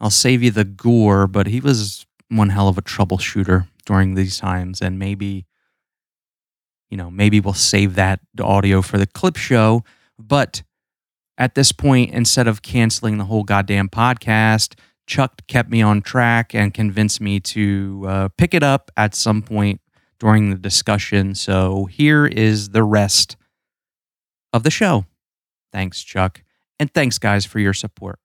[0.00, 4.38] I'll save you the gore, but he was one hell of a troubleshooter during these
[4.38, 4.80] times.
[4.80, 5.44] And maybe,
[6.88, 9.84] you know, maybe we'll save that audio for the clip show.
[10.18, 10.62] But
[11.36, 14.78] at this point, instead of canceling the whole goddamn podcast,
[15.08, 19.42] Chuck kept me on track and convinced me to uh, pick it up at some
[19.42, 19.80] point
[20.20, 21.34] during the discussion.
[21.34, 23.36] So here is the rest
[24.52, 25.06] of the show.
[25.72, 26.42] Thanks, Chuck.
[26.78, 28.18] And thanks, guys, for your support.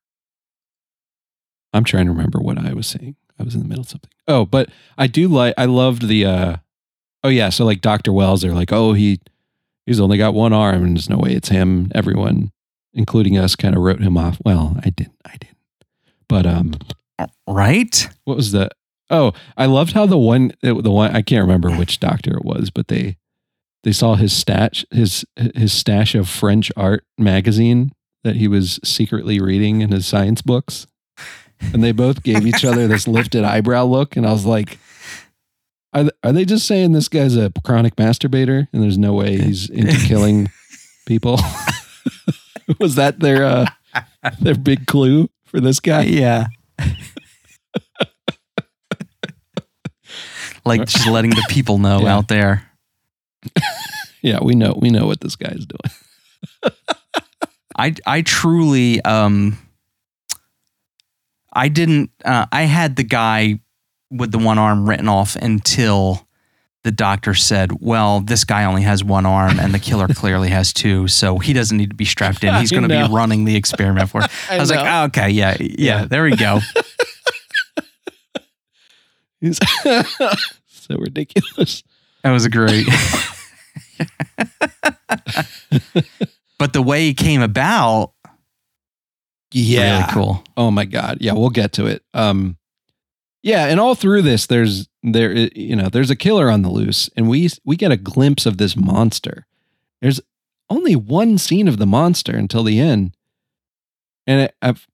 [1.74, 3.16] I'm trying to remember what I was saying.
[3.40, 4.12] I was in the middle of something.
[4.28, 6.58] Oh, but I do like I loved the uh
[7.24, 8.14] oh yeah, so like Dr.
[8.14, 9.20] Wells, they're like, oh, he
[9.86, 11.92] he's only got one arm and there's no way it's him.
[11.96, 12.52] Everyone,
[12.94, 14.38] including us, kind of wrote him off.
[14.46, 15.53] Well, I didn't, I didn't.
[16.28, 16.74] But um
[17.48, 18.10] Right?
[18.26, 18.70] what was the
[19.10, 22.70] oh, I loved how the one the one I can't remember which doctor it was,
[22.70, 23.18] but they
[23.84, 27.92] they saw his stash his his stash of French art magazine
[28.24, 30.88] that he was secretly reading in his science books.
[31.74, 34.18] And they both gave each other this lifted eyebrow look.
[34.18, 34.80] And I was like,
[35.94, 39.70] are, are they just saying this guy's a chronic masturbator and there's no way he's
[39.70, 40.50] into killing
[41.06, 41.40] people?
[42.80, 43.66] was that their uh,
[44.40, 46.04] their big clue for this guy?
[46.04, 46.48] Yeah.
[50.66, 52.16] like just letting the people know Yeah.
[52.16, 52.70] out there.
[54.26, 56.74] Yeah, we know we know what this guy's doing.
[57.78, 59.58] I I truly um
[61.52, 63.60] I didn't uh, I had the guy
[64.10, 66.26] with the one arm written off until
[66.84, 70.74] the doctor said, "Well, this guy only has one arm and the killer clearly has
[70.74, 72.54] two, so he doesn't need to be strapped in.
[72.56, 75.56] He's going to be running the experiment for." it." I, was like, oh, "Okay, yeah,
[75.60, 76.06] yeah, Yeah.
[76.06, 76.60] there we go."
[80.86, 81.82] So ridiculous.
[82.24, 82.86] That was great.
[86.60, 88.14] but the way it came about,
[89.54, 90.44] really cool.
[90.58, 91.20] Oh my god.
[91.22, 92.04] Yeah, we'll get to it.
[92.14, 92.58] Um
[93.44, 97.10] yeah, and all through this there's there you know, there's a killer on the loose
[97.18, 99.46] and we we get a glimpse of this monster.
[100.02, 100.22] There's
[100.70, 103.16] only one scene of the monster until the end.
[104.26, 104.88] And it, I've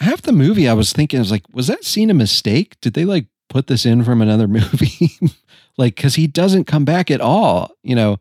[0.00, 2.80] half the movie I was thinking I was like was that scene a mistake?
[2.80, 5.10] Did they like put this in from another movie?
[5.76, 7.72] like, because he doesn't come back at all.
[7.82, 8.18] You know,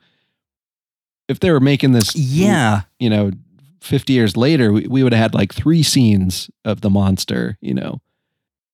[1.27, 2.81] if they were making this, Yeah.
[2.99, 3.31] you know,
[3.81, 7.73] 50 years later, we, we would have had like three scenes of the monster, you
[7.73, 8.01] know,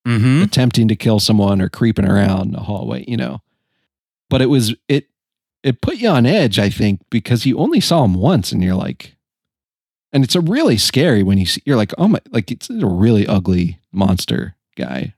[0.06, 0.44] Mm-hmm.
[0.44, 3.42] attempting to kill someone or creeping around the hallway, you know.
[4.30, 5.08] But it was it
[5.64, 8.76] it put you on edge, I think, because you only saw him once and you're
[8.76, 9.16] like
[10.14, 12.86] and it's a really scary when you see you're like, oh my like it's a
[12.86, 15.16] really ugly monster guy.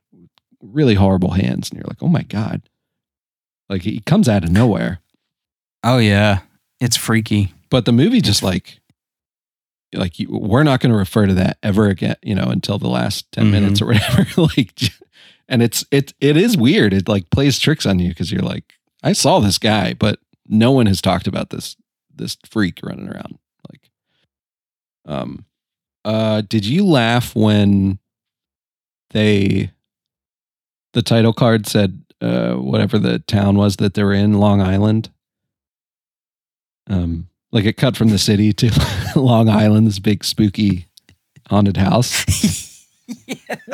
[0.62, 1.70] Really horrible hands.
[1.70, 2.62] And you're like, oh my God.
[3.70, 5.02] Like he comes out of nowhere.
[5.84, 6.40] Oh yeah.
[6.80, 7.54] It's freaky.
[7.70, 8.80] But the movie just like
[9.94, 12.90] like you, we're not going to refer to that ever again, you know, until the
[12.90, 13.52] last 10 Mhm.
[13.52, 14.26] minutes or whatever.
[14.58, 14.80] like,
[15.48, 16.94] and it's, it, it is weird.
[16.94, 18.74] It like plays tricks on you because you're like,
[19.04, 21.76] I saw this guy, but no one has talked about this,
[22.14, 23.38] this freak running around.
[23.72, 23.90] Like,
[25.06, 25.46] um,
[26.04, 28.00] uh, did you laugh when
[29.12, 29.72] they,
[30.94, 35.12] the title card said, uh, whatever the town was that they were in, Long Island?
[36.90, 38.72] Um, like it cut from the city to
[39.16, 40.88] Long Island, this big spooky
[41.50, 42.26] haunted house.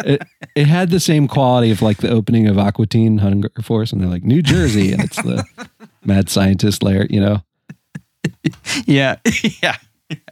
[0.05, 0.21] It,
[0.55, 3.99] it had the same quality of like the opening of Aqua Teen Hunger Force, and
[3.99, 5.43] they're like New Jersey, and it's the
[6.05, 7.41] mad scientist layer, you know.
[8.85, 9.17] yeah.
[9.63, 9.77] yeah.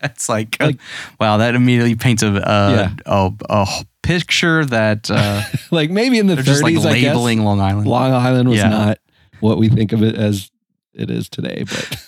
[0.03, 0.73] It's like, uh,
[1.19, 3.67] wow, that immediately paints a uh, a, a
[4.03, 7.59] picture that uh, Like maybe in the they're just like 30s, I guess, labeling Long
[7.59, 7.87] Island.
[7.87, 8.69] Long Island was Yeah.
[8.69, 8.99] not
[9.39, 10.51] what we think of it as
[10.93, 12.05] it is today, but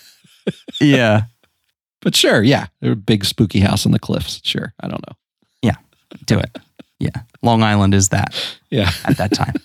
[0.84, 1.22] yeah.
[2.00, 4.40] but sure, yeah, a big spooky house on the cliffs.
[4.44, 5.16] Sure, I don't know.
[5.62, 5.76] Yeah.
[6.26, 6.56] Do it.
[6.98, 7.22] Yeah.
[7.42, 8.34] Long Island is that
[8.70, 8.90] Yeah.
[9.04, 9.54] at that time.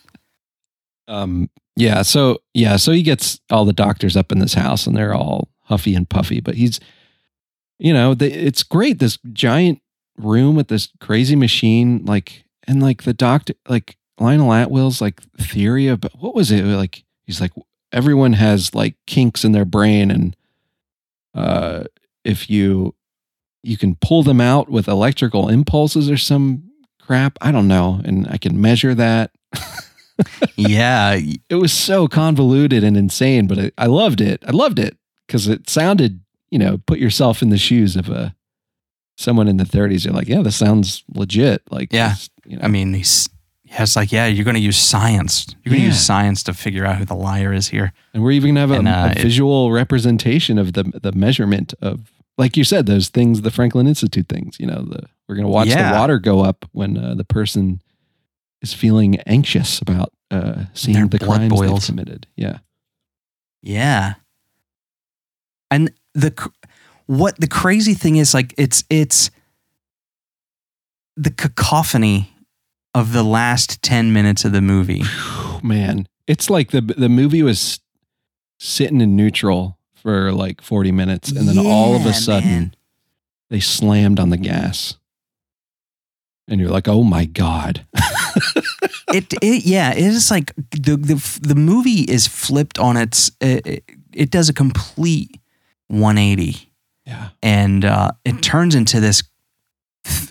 [1.07, 4.95] Um, yeah, so yeah, so he gets all the doctors up in this house and
[4.95, 6.79] they're all huffy and puffy, but he's
[7.79, 9.81] you know, the, it's great this giant
[10.17, 15.87] room with this crazy machine like and like the doctor like Lionel Atwill's like theory
[15.87, 17.53] about what was it like he's like
[17.91, 20.35] everyone has like kinks in their brain and
[21.35, 21.83] uh
[22.23, 22.95] if you
[23.63, 26.63] you can pull them out with electrical impulses or some
[27.01, 29.31] crap, I don't know, and I can measure that
[30.55, 31.19] yeah.
[31.49, 34.43] it was so convoluted and insane, but I, I loved it.
[34.47, 38.35] I loved it because it sounded, you know, put yourself in the shoes of a
[39.17, 40.05] someone in the 30s.
[40.05, 41.61] You're like, yeah, this sounds legit.
[41.69, 42.15] Like, Yeah.
[42.45, 43.27] you know, I mean, he's,
[43.69, 45.45] yeah, it's like, yeah, you're going to use science.
[45.63, 45.93] You're going to Yeah.
[45.93, 47.93] use science to figure out who the liar is here.
[48.13, 51.73] and we're even gonna have a, uh, a it- visual representation of the the measurement
[51.81, 54.57] of, like you said, those things, the Franklin Institute things.
[54.59, 55.91] You know, the we're gonna watch Yeah.
[55.93, 57.81] the water go up when uh, the person
[58.61, 61.85] is feeling anxious about uh, seeing Their the crimes boils.
[61.85, 62.27] committed.
[62.35, 62.57] Yeah,
[63.61, 64.15] Yeah.
[65.71, 66.31] And the
[67.05, 69.29] what the crazy thing is like it's it's
[71.15, 72.33] the cacophony
[72.93, 75.03] of the last 10 minutes of the movie.
[75.03, 77.79] Whew, man, it's like the the movie was
[78.59, 82.75] sitting in neutral for like 40 minutes and then all of a sudden man.
[83.49, 84.95] they slammed on the gas.
[86.47, 87.85] And you're like, "Oh my god."
[89.11, 93.65] It, it yeah, it is like the the the movie is flipped on its it,
[93.65, 93.83] it,
[94.13, 95.31] it does a complete
[95.87, 96.71] 180
[97.05, 97.29] yeah.
[97.41, 99.23] and uh, it turns into this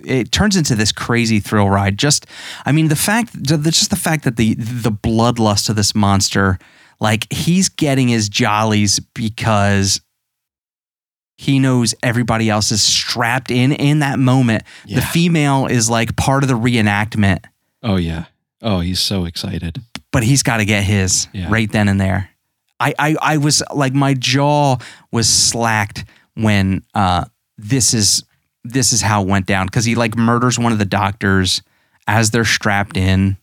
[0.04, 2.26] it turns into this crazy thrill ride just
[2.64, 6.58] i mean the fact just the fact that the the bloodlust of this monster
[7.00, 10.00] like he's getting his jollies because
[11.36, 16.42] he knows everybody else is strapped in in that moment the female is like part
[16.42, 17.44] of the reenactment
[17.80, 18.24] Oh yeah.
[18.60, 19.80] Oh, he's so excited.
[20.10, 21.46] but he's got to get his Yeah.
[21.48, 22.28] right then and there.
[22.80, 24.78] I, I I was like my jaw
[25.12, 26.04] was slacked
[26.34, 27.24] when uh
[27.56, 28.24] this is
[28.64, 31.62] this is how it went down because he like murders one of the doctors
[32.06, 33.36] as they're strapped in.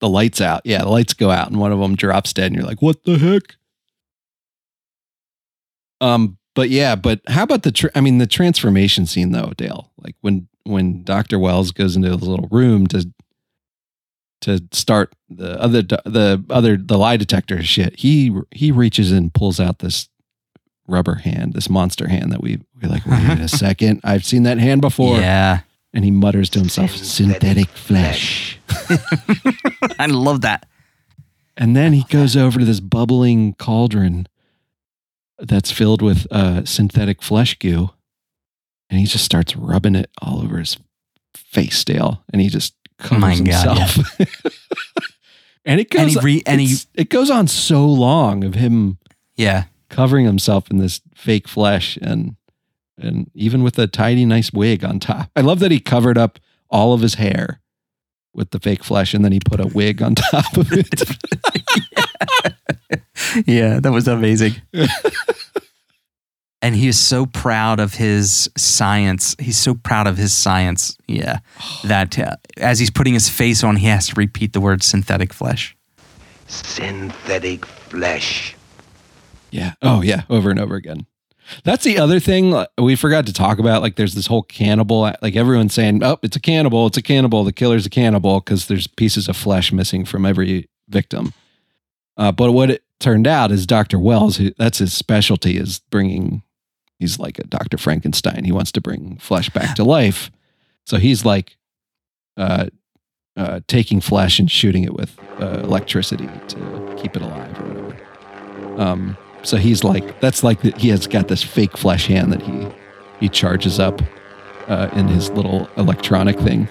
[0.00, 0.62] The lights out.
[0.64, 3.04] Yeah, the lights go out and one of them drops dead and you're like, "What
[3.04, 3.56] the heck?"
[6.00, 9.90] Um, but yeah, but how about the tr- I mean the transformation scene though, Dale?
[10.02, 11.38] Like when when Dr.
[11.38, 13.10] Wells goes into his little room to
[14.42, 17.98] to start the other the other the lie detector shit.
[17.98, 20.09] He he reaches and pulls out this
[20.90, 24.58] rubber hand, this monster hand that we we're like, wait a second, I've seen that
[24.58, 25.18] hand before.
[25.18, 25.60] Yeah,
[25.92, 28.58] And he mutters to himself, synthetic flesh.
[29.98, 30.66] I love that.
[31.56, 34.26] And then he goes over to this bubbling cauldron
[35.38, 37.90] that's filled with uh, synthetic flesh goo.
[38.88, 40.76] And he just starts rubbing it all over his
[41.34, 42.24] face, Dale.
[42.32, 44.20] And he just covers My God, himself.
[45.64, 48.98] and it And goes, he re- and he- it goes on so long of him
[49.36, 52.36] Yeah, covering himself in this fake flesh and
[52.96, 55.30] and even with a tidy nice wig on top.
[55.34, 56.38] I love that he covered up
[56.70, 57.60] all of his hair
[58.34, 61.00] with the fake flesh, and then he put a wig on top of it.
[63.46, 64.54] yeah, that was amazing.
[66.62, 69.34] and he is so proud of his science.
[69.38, 70.96] He's so proud of his science.
[71.08, 71.38] Yeah,
[71.84, 75.32] that uh, as he's putting his face on, he has to repeat the word synthetic
[75.32, 75.76] flesh.
[76.46, 78.56] Synthetic flesh.
[79.50, 79.74] Yeah.
[79.82, 80.22] Oh, yeah.
[80.30, 81.06] Over and over again.
[81.64, 83.82] That's the other thing uh, we forgot to talk about.
[83.82, 87.42] Like, there's this whole cannibal, like everyone's saying, oh, it's a cannibal, it's a cannibal,
[87.42, 91.32] the killer's a cannibal because there's pieces of flesh missing from every victim.
[92.16, 93.98] Uh, but what it turned out is Dr.
[93.98, 96.42] Wells, who, that's his specialty, is bringing,
[96.98, 97.78] he's like a Dr.
[97.78, 98.44] Frankenstein.
[98.44, 100.30] He wants to bring flesh back to life.
[100.86, 101.56] So he's like
[102.36, 102.66] uh,
[103.36, 108.82] uh, taking flesh and shooting it with uh, electricity to keep it alive or whatever.
[108.82, 112.42] Um, so he's like, that's like the, he has got this fake flesh hand that
[112.42, 112.66] he
[113.20, 114.00] he charges up
[114.68, 116.68] uh, in his little electronic thing.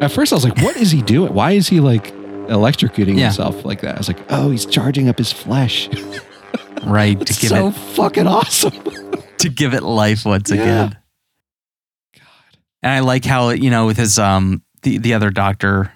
[0.00, 1.32] At first, I was like, what is he doing?
[1.32, 2.12] Why is he like
[2.48, 3.26] electrocuting Yeah.
[3.26, 3.94] himself like that?
[3.94, 5.88] I was like, oh, he's charging up his flesh.
[6.84, 8.72] Right to give so it fucking awesome.
[9.38, 10.56] to give it life once Yeah.
[10.60, 10.88] again.
[10.88, 12.22] God.
[12.82, 15.92] And I like how you know with his um the the other doctor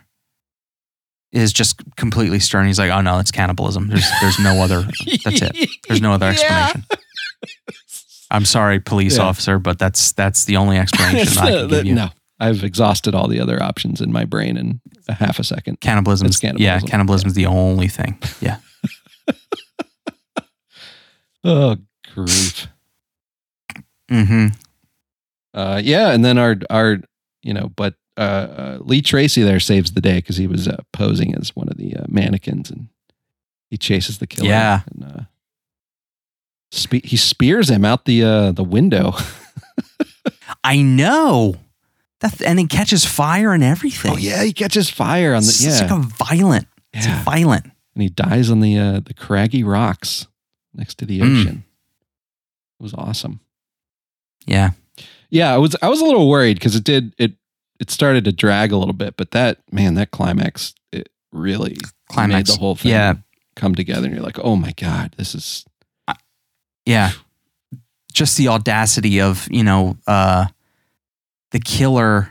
[1.37, 2.67] is just completely stern.
[2.67, 3.89] He's like, oh no, it's cannibalism.
[3.89, 4.83] There's there's no other.
[5.25, 5.69] That's it.
[5.89, 6.73] There's no other Yeah.
[6.73, 6.85] explanation.
[8.31, 9.25] I'm sorry, police Yeah.
[9.25, 11.95] officer, but that's that's the only explanation I can give you.
[11.95, 12.09] No,
[12.41, 15.81] I've exhausted all the other options in my brain in a half a second.
[15.81, 16.27] Cannibalism.
[16.27, 16.89] It's Yeah, cannibalism.
[16.89, 18.19] cannibalism is the only thing.
[18.41, 18.59] Yeah.
[21.45, 21.77] Oh,
[22.13, 22.67] grief.
[24.11, 24.47] Mm-hmm.
[25.55, 26.99] Uh, yeah, and then our our
[27.43, 30.77] you know, but uh, uh, Lee Tracy there saves the day because he was uh,
[30.93, 32.89] posing as one of the uh, mannequins, and
[33.71, 34.49] he chases the killer.
[34.49, 34.81] Yeah.
[34.95, 35.21] and, uh,
[36.71, 39.15] spe- he spears him out the uh, the window.
[40.65, 41.57] I know.
[42.21, 44.13] That and it catches fire and everything.
[44.13, 46.67] oh yeah, he catches fire on the It's yeah, like a violent.
[46.95, 47.65] It's violent.
[47.95, 50.27] and he dies on the uh, the craggy rocks
[50.75, 51.41] next to the Mm.
[51.41, 51.65] ocean.
[52.81, 53.41] It was awesome.
[54.47, 54.71] Yeah.
[55.29, 57.33] Yeah, I was I was a little worried because it did it
[57.81, 61.77] it started to drag a little bit, but that man, that climax it really
[62.09, 62.49] Climax.
[62.51, 63.15] made the whole thing Yeah.
[63.57, 65.65] come together, and you're like, oh my god, this is
[66.85, 67.13] Yeah.
[68.13, 70.47] Just the audacity of, you know, uh
[71.53, 72.31] the killer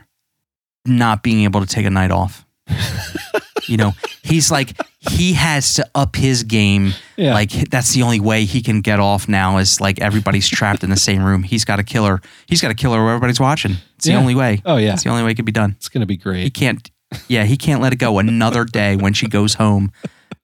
[0.84, 2.44] not being able to take a night off.
[3.68, 3.92] you know,
[4.22, 6.92] he's like he has to up his game.
[7.16, 10.82] yeah, Like that's the only way he can get off now is like everybody's trapped
[10.84, 11.42] in the same room.
[11.42, 12.20] He's got a killer.
[12.46, 13.76] He's got a killer where everybody's watching.
[13.96, 14.62] It's the only way.
[14.64, 15.74] oh yeah, It's the only way it could be done.
[15.76, 16.42] it's gonna be great.
[16.44, 16.90] He can't
[17.28, 19.92] yeah, he can't let it go another day when she goes home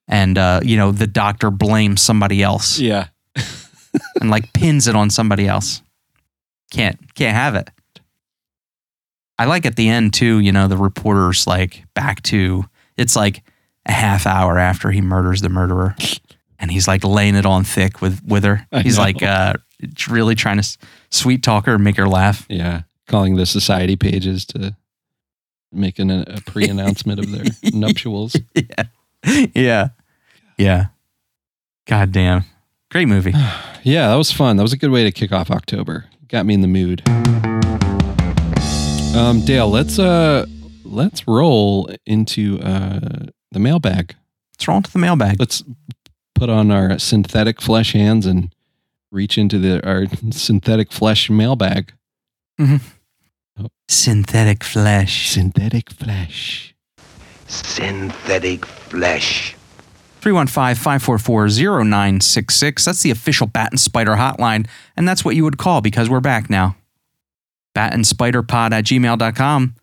[0.07, 3.07] and uh, you know, the doctor blames somebody else Yeah,
[4.21, 5.81] and like pins it on somebody else.
[6.71, 7.69] Can't can't have it.
[9.37, 12.65] I like at the end too, you know, the reporter's like back to
[12.97, 13.43] it's like
[13.85, 15.95] a half hour after he murders the murderer.
[16.59, 18.65] And he's like laying it on thick with with her.
[18.71, 19.03] I He's know.
[19.03, 19.53] like uh
[20.09, 20.77] really trying to
[21.11, 22.45] sweet talk her make her laugh.
[22.49, 22.83] yeah.
[23.07, 24.75] Calling the society pages to
[25.73, 28.35] make an, a pre-announcement of their nuptials.
[28.55, 28.83] yeah.
[29.53, 29.87] Yeah.
[30.57, 30.85] Yeah.
[31.85, 32.45] God damn.
[32.91, 33.33] Great movie.
[33.85, 34.55] Yeah, that was fun.
[34.55, 36.05] That was a good way to kick off October.
[36.29, 37.03] Got me in the mood.
[39.13, 40.45] Um, Dale, let's uh
[40.93, 44.15] let's roll into uh the mailbag.
[44.53, 45.39] Let's roll into the mailbag.
[45.39, 45.63] Let's
[46.35, 48.53] put on our synthetic flesh hands and
[49.11, 51.93] reach into the our synthetic flesh mailbag.
[53.87, 55.29] Synthetic flesh.
[55.29, 56.73] Synthetic flesh.
[57.47, 59.55] Synthetic flesh.
[60.21, 62.85] 315-544-0966.
[62.85, 64.65] That's the official Bat and Spider hotline.
[64.95, 66.77] And that's what you would call because we're back now.
[67.75, 69.75] Bat and Spider pod at gmail.com.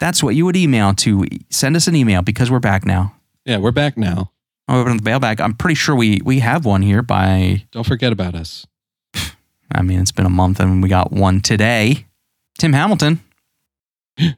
[0.00, 3.14] That's what you would email to send us an email because we're back now.
[3.44, 4.32] Yeah, we're back now.
[4.66, 5.40] I'll open the mailbag.
[5.40, 8.66] I'm pretty sure we we have one here by Don't forget about us.
[9.72, 12.06] I mean it's been a month and we got one today.
[12.58, 13.20] Tim Hamilton.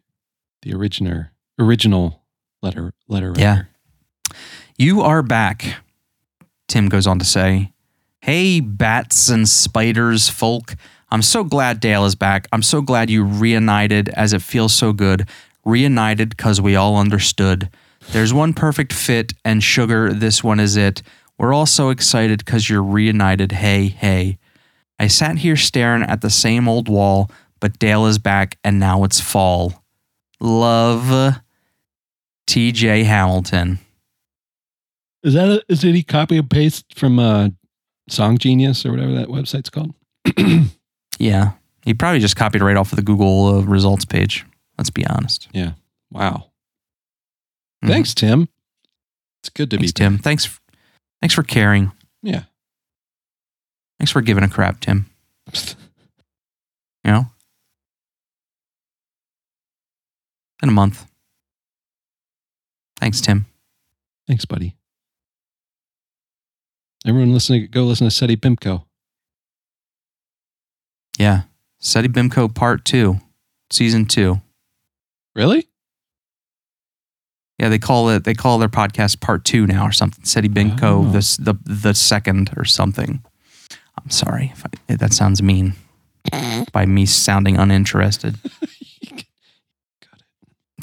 [0.63, 1.31] The originator
[1.61, 2.23] original
[2.61, 3.41] letter letter writer.
[3.41, 3.63] Yeah.
[4.77, 5.77] You are back,
[6.67, 7.73] Tim goes on to say.
[8.21, 10.75] Hey, bats and spiders, folk.
[11.17, 12.47] I'm so glad Dale is back.
[12.53, 15.27] I'm so glad you reunited as it feels so good.
[15.65, 17.71] Reunited because we all understood.
[18.13, 21.01] There's one perfect fit, and sugar, this one is it.
[21.39, 23.53] We're all so excited because you're reunited.
[23.53, 24.37] Hey, hey.
[24.99, 27.31] I sat here staring at the same old wall,
[27.61, 29.83] but Dale is back, and now it's fall.
[30.39, 31.37] Love,
[32.47, 33.79] TJ Hamilton.
[35.23, 37.49] Is that a, is any copy and paste from uh
[38.07, 39.95] Song Genius or whatever that website's called?
[41.19, 41.53] Yeah.
[41.85, 44.45] He probably just copied right off of the Google uh, results page.
[44.77, 45.49] Let's be honest.
[45.53, 45.73] Yeah.
[46.11, 46.51] Wow.
[47.85, 47.89] Mhm.
[47.89, 48.49] Thanks, Tim.
[49.41, 50.19] It's good to Thanks, be Tim.
[50.19, 50.59] Thanks.
[51.21, 51.93] Thanks for caring.
[52.23, 52.43] Yeah.
[53.99, 55.07] Thanks for giving a crap, Tim.
[57.05, 57.27] You know,
[60.63, 61.07] in a month.
[62.99, 63.47] Thanks, Tim.
[64.27, 64.75] Thanks, buddy.
[67.07, 68.86] Everyone listening, go listen to Seti Bimco.
[71.19, 71.43] Yeah,
[71.81, 73.21] SETI Bimco Part Two,
[73.71, 74.41] Season Two.
[75.35, 75.67] Really?
[77.59, 78.25] Yeah, they call it.
[78.25, 80.25] They call their podcast Part Two now, or something.
[80.25, 81.05] SETI Bimco, Oh.
[81.11, 81.21] the
[81.53, 83.23] the the second, or something.
[83.99, 85.75] I'm sorry if, I, if that sounds mean.
[86.73, 88.37] By me sounding uninterested.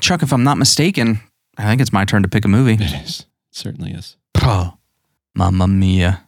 [0.01, 1.19] Chuck, if I'm not mistaken,
[1.57, 2.73] I think it's my turn to pick a movie.
[2.73, 3.19] It is.
[3.21, 4.15] It certainly is.
[4.41, 4.77] Oh,
[5.35, 6.23] mamma mia.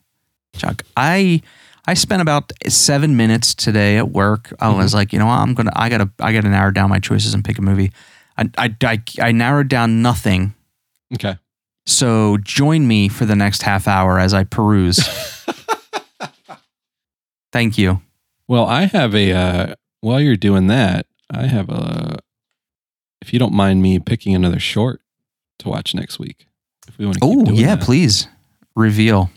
[0.56, 1.42] Chuck, I
[1.88, 4.52] I spent about seven minutes today at work.
[4.60, 7.00] I was like, you know, what, I'm gonna, I gotta, I gotta narrow down my
[7.00, 7.92] choices and pick a movie.
[8.38, 10.56] I, I, I, I narrowed down nothing.
[11.14, 11.38] Okay.
[11.86, 14.98] So join me for the next half hour as I peruse.
[17.52, 18.02] Thank you.
[18.48, 22.20] Well, I have a, uh, while you're doing that, I have a,
[23.22, 25.02] if you don't mind me picking another short
[25.60, 26.48] to watch next week.
[26.88, 27.84] If we want to Oh yeah, that.
[27.84, 28.28] please
[28.76, 29.30] reveal.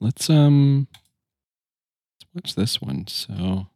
[0.00, 0.86] Let's, um,
[2.34, 3.06] watch this one.
[3.06, 3.66] So,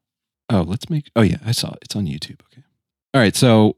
[0.48, 1.78] oh, let's make, oh yeah, I saw it.
[1.82, 2.40] It's on YouTube.
[2.52, 2.62] Okay.
[3.14, 3.36] All right.
[3.36, 3.76] So,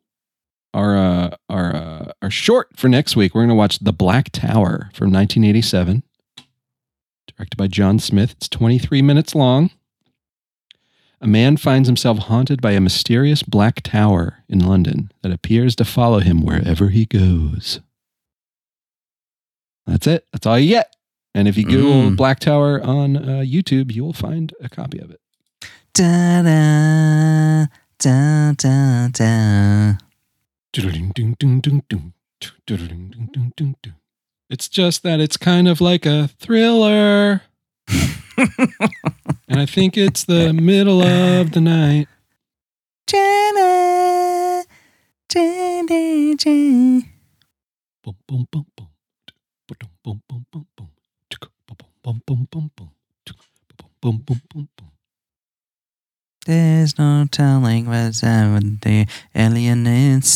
[0.73, 4.91] our, uh, our, uh, our short for next week, we're to watch The Black Tower
[4.93, 6.03] from 1987,
[7.29, 8.33] directed by John Smith.
[8.33, 9.71] It's 23 minutes long.
[11.21, 15.85] A man finds himself haunted by a mysterious black tower in London that appears to
[15.85, 17.81] follow him wherever he goes.
[19.87, 20.27] That's it.
[20.33, 20.95] That's all you get.
[21.35, 22.17] And if you Google Mm.
[22.17, 25.21] Black Tower on uh, YouTube, you will find a copy of it.
[25.93, 27.67] Da da
[27.99, 29.95] da da da.
[34.51, 37.43] It's just that it's kind of like a thriller.
[39.49, 42.09] and I think it's the middle of the night.
[43.07, 44.63] Da-da,
[45.29, 47.03] da-da-da.
[48.03, 48.89] Boom, boom, boom, boom.
[49.69, 50.91] Boom, boom, boom, boom, boom.
[56.47, 60.35] There's no telling what's in the alien inside.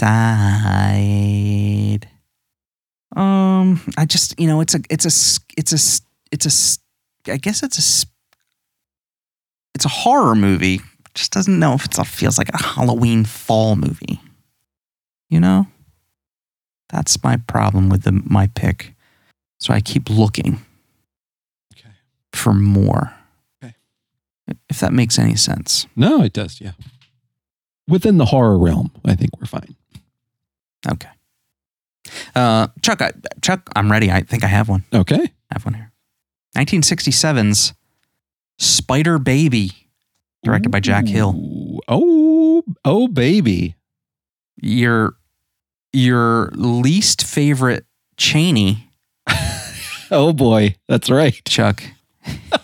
[3.15, 5.12] Um, I just you know it's a it's a
[5.59, 5.78] it's a
[6.32, 6.51] it's a
[7.32, 8.07] I guess it's a
[9.74, 10.81] it's a horror movie.
[11.15, 14.20] Just doesn't know if it feels like a Halloween fall movie.
[15.28, 15.66] You know,
[16.89, 18.95] that's my problem with the my pick.
[19.61, 20.61] So I keep looking.
[22.39, 23.15] For more.
[23.62, 23.74] Okay.
[24.69, 25.86] If that makes any sense.
[25.97, 26.60] No, it does.
[26.60, 26.73] Yeah.
[27.89, 29.74] Within the horror realm, I think we're fine.
[30.89, 31.09] Okay.
[32.35, 33.12] Uh, Chuck, I,
[33.43, 34.10] Chuck, I'm ready.
[34.10, 34.85] I think I have one.
[34.94, 35.20] Okay.
[35.20, 35.93] I have one here.
[36.56, 37.74] 1967's
[38.59, 39.73] Spider Baby,
[40.43, 41.81] directed by Jack Hill.
[41.89, 43.74] Oh, oh, baby.
[44.60, 45.15] Your
[45.93, 47.86] your least favorite
[48.16, 48.90] Chaney,
[50.10, 51.40] Oh boy, that's right.
[51.47, 51.82] Chuck,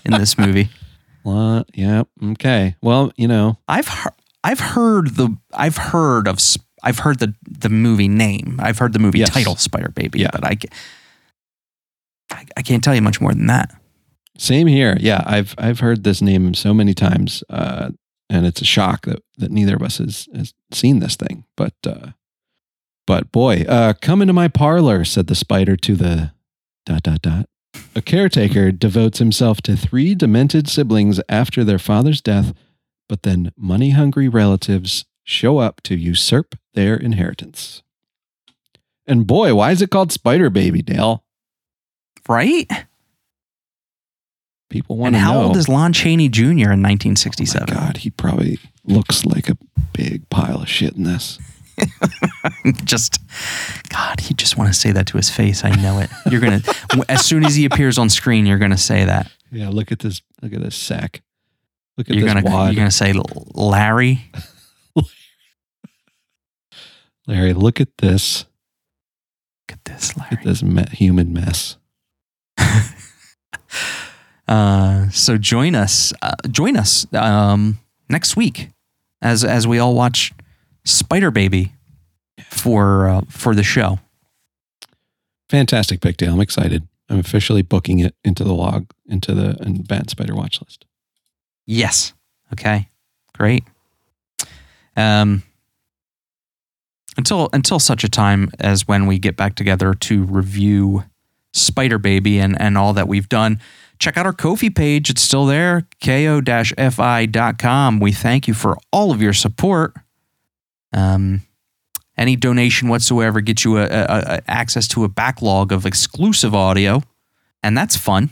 [0.05, 0.69] in this movie.
[1.23, 1.70] What?
[1.73, 2.09] Yep.
[2.23, 2.77] Okay.
[2.82, 4.12] Well, you know, I've heard,
[4.45, 6.39] I've heard the I've heard of
[6.82, 8.61] I've heard the the movie name.
[8.62, 9.31] I've heard the movie Yes.
[9.32, 10.28] title Spider Baby, Yeah.
[10.32, 10.59] but I,
[12.31, 13.74] I I can't tell you much more than that.
[14.36, 14.99] same here.
[15.01, 17.89] Yeah, I've I've heard this name so many times, uh,
[18.28, 21.45] and it's a shock that that neither of us has, has seen this thing.
[21.57, 22.11] But uh,
[23.07, 26.32] but boy, uh, come into my parlor," said the spider to the
[26.85, 27.49] dot dot dot.
[27.97, 32.53] A caretaker devotes himself to three demented siblings after their father's death,
[33.09, 37.83] but then money hungry relatives show up to usurp their inheritance.
[39.07, 41.23] And boy, why is it called Spider Baby, Dale?
[42.29, 42.66] Right?
[44.71, 46.43] People want And to how old is Lon Chaney Jr.
[46.43, 47.66] in Oh 1967?
[47.69, 49.57] my God, he probably looks like a
[49.93, 51.39] big pile of shit in this.
[52.84, 53.18] just
[53.88, 55.64] God, you just want to say that to his face.
[55.64, 56.10] I know it.
[56.30, 56.62] You're gonna
[57.09, 59.30] as soon as he appears on screen, you're gonna say that.
[59.51, 60.22] Yeah, look at this.
[60.42, 61.22] Look at this sack.
[61.96, 62.72] Look at You're this gonna wad.
[62.72, 63.12] you're gonna say
[63.55, 64.24] Larry.
[67.26, 68.44] Larry, look at this.
[69.68, 70.36] Look at this, Look Larry.
[70.40, 71.76] at this me- human mess.
[74.46, 76.12] Uh, so join us.
[76.20, 77.78] Uh, join us um,
[78.10, 78.68] next week
[79.22, 80.32] as as we all watch
[80.85, 81.73] Spider Baby
[82.51, 83.98] for uh, for the show.
[85.48, 86.35] Fantastic pick, Dale.
[86.35, 86.86] I'm excited.
[87.09, 90.85] I'm officially booking it into the log, into the and Bad Spider watch list.
[91.66, 92.12] Yes.
[92.52, 92.89] Okay.
[93.36, 93.65] Great.
[94.97, 95.43] Um.
[97.16, 101.05] until until such a time as when we get back together to review
[101.52, 103.61] Spider Baby and and all that we've done.
[103.98, 105.86] Check out our Ko-fi page; it's still there.
[106.02, 108.01] ko-fi.com.
[108.01, 109.94] We thank you for all of your support.
[110.95, 111.43] Um,
[112.16, 117.03] any donation whatsoever gets you a, a, a access to a backlog of exclusive audio,
[117.62, 118.31] and that's fun.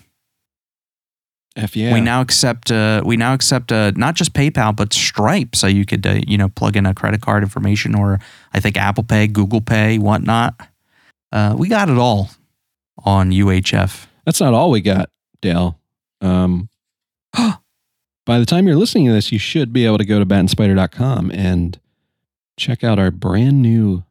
[1.56, 1.92] F yeah.
[1.92, 5.84] We now accept uh, we now accept uh, not just PayPal but Stripe, so you
[5.84, 8.20] could uh, you know plug in a credit card information or
[8.54, 10.54] I think Apple Pay, Google Pay, whatnot.
[11.30, 12.30] Uh, we got it all
[13.04, 14.06] on UHF.
[14.24, 15.10] That's not all we got,
[15.40, 15.78] Dale.
[16.20, 16.68] Um,
[17.34, 21.30] by the time you're listening to this, you should be able to go to batandspider.com
[21.32, 21.78] and
[22.62, 24.04] check out our brand new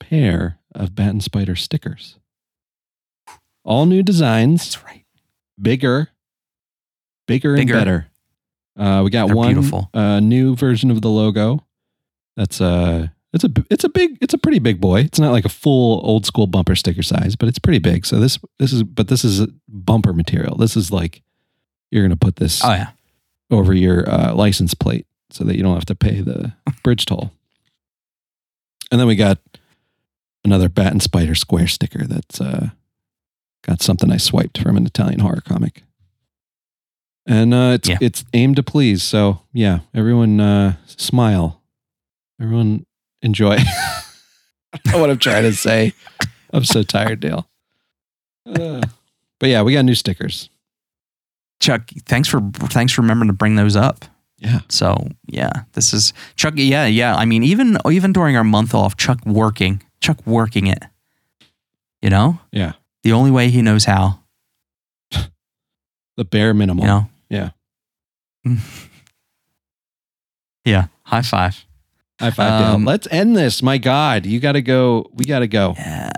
[0.00, 2.18] pair of Bat and Spider stickers.
[3.64, 5.04] All new designs, That's right.
[5.60, 6.10] bigger,
[7.26, 7.72] bigger, Bigger.
[7.74, 8.06] and better.
[8.76, 9.88] Uh, we got They're one beautiful.
[9.94, 11.64] uh, new version of the logo.
[12.36, 15.00] That's uh it's a it's a big it's a pretty big boy.
[15.00, 18.04] It's not like a full old school bumper sticker size, but it's pretty big.
[18.06, 20.56] So this this is but this is bumper material.
[20.56, 21.22] This is like
[21.92, 22.90] you're gonna put this Oh yeah.
[23.52, 26.52] over your uh, license plate so that you don't have to pay the
[26.82, 27.30] bridge toll.
[28.94, 29.38] And then we got
[30.44, 32.68] another Bat and Spider square sticker that's uh,
[33.66, 35.82] got something I swiped from an Italian horror comic.
[37.26, 37.98] And uh, it's Yeah.
[38.00, 39.02] it's aimed to please.
[39.02, 41.60] So yeah, everyone uh, smile.
[42.40, 42.86] Everyone
[43.20, 43.56] enjoy.
[44.72, 45.92] I don't know what I'm trying to say.
[46.52, 47.48] I'm so tired, Dale.
[48.46, 48.80] Uh,
[49.40, 50.50] but yeah, we got new stickers.
[51.58, 52.40] Chuck, thanks for
[52.70, 54.04] thanks for remembering to bring those up.
[54.44, 54.60] Yeah.
[54.68, 56.54] So yeah, this is Chuck.
[56.56, 57.16] Yeah, yeah.
[57.16, 60.84] I mean, even even during our month off, Chuck working, Chuck working it.
[62.02, 62.72] You know, Yeah.
[63.02, 64.20] the only way he knows how.
[66.16, 66.82] The bare minimum.
[66.82, 67.08] You know.
[67.30, 67.50] Yeah.
[70.64, 70.86] yeah.
[71.04, 71.64] High five.
[72.20, 73.62] High five, Um, Let's end this.
[73.62, 75.10] My God, you got to go.
[75.14, 75.74] We got to go.
[75.76, 76.10] Yeah.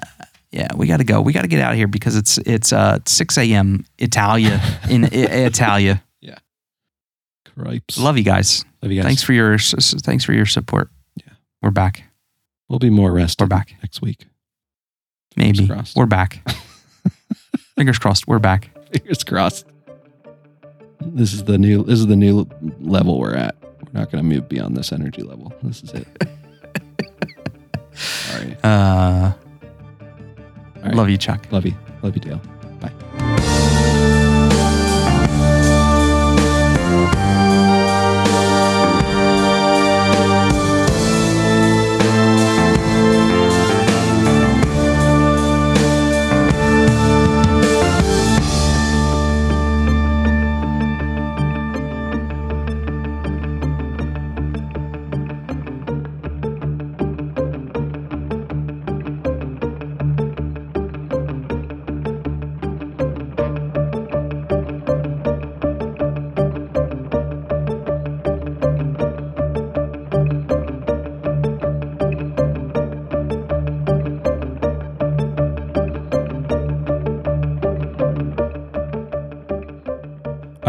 [0.52, 1.20] Yeah, we got to go.
[1.20, 3.84] We got to get out of here because it's it's uh 6 a.m.
[3.98, 5.08] Italia in I-
[5.46, 6.02] Italia.
[7.58, 7.98] Cripes.
[7.98, 8.64] Love you guys.
[8.82, 9.06] Love you guys.
[9.06, 10.90] Thanks for your thanks for your support.
[11.16, 11.32] Yeah.
[11.62, 12.04] we're back.
[12.68, 13.74] We'll be more rested We're back.
[13.82, 14.26] next week.
[15.36, 15.96] Maybe crossed.
[15.96, 16.42] we're back.
[17.76, 18.26] Fingers crossed.
[18.26, 18.70] We're back.
[18.92, 19.66] Fingers crossed.
[21.00, 21.84] This is the new.
[21.84, 22.46] This is the new
[22.80, 23.54] level we're at.
[23.62, 25.52] We're not going to move beyond this energy level.
[25.62, 26.06] This is it.
[27.94, 28.56] Sorry.
[28.62, 30.94] Uh, All right.
[30.94, 31.46] Love you, Chuck.
[31.52, 31.74] Love you.
[32.02, 32.40] Love you, Dale.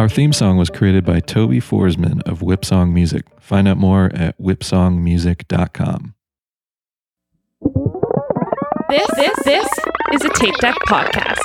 [0.07, 3.25] Our theme song was created by Tobey Forsman of Whipsong Music.
[3.41, 6.15] Find out more at whipsongmusic.com.
[8.89, 9.67] This this this
[10.13, 11.43] is a Tape Deck podcast.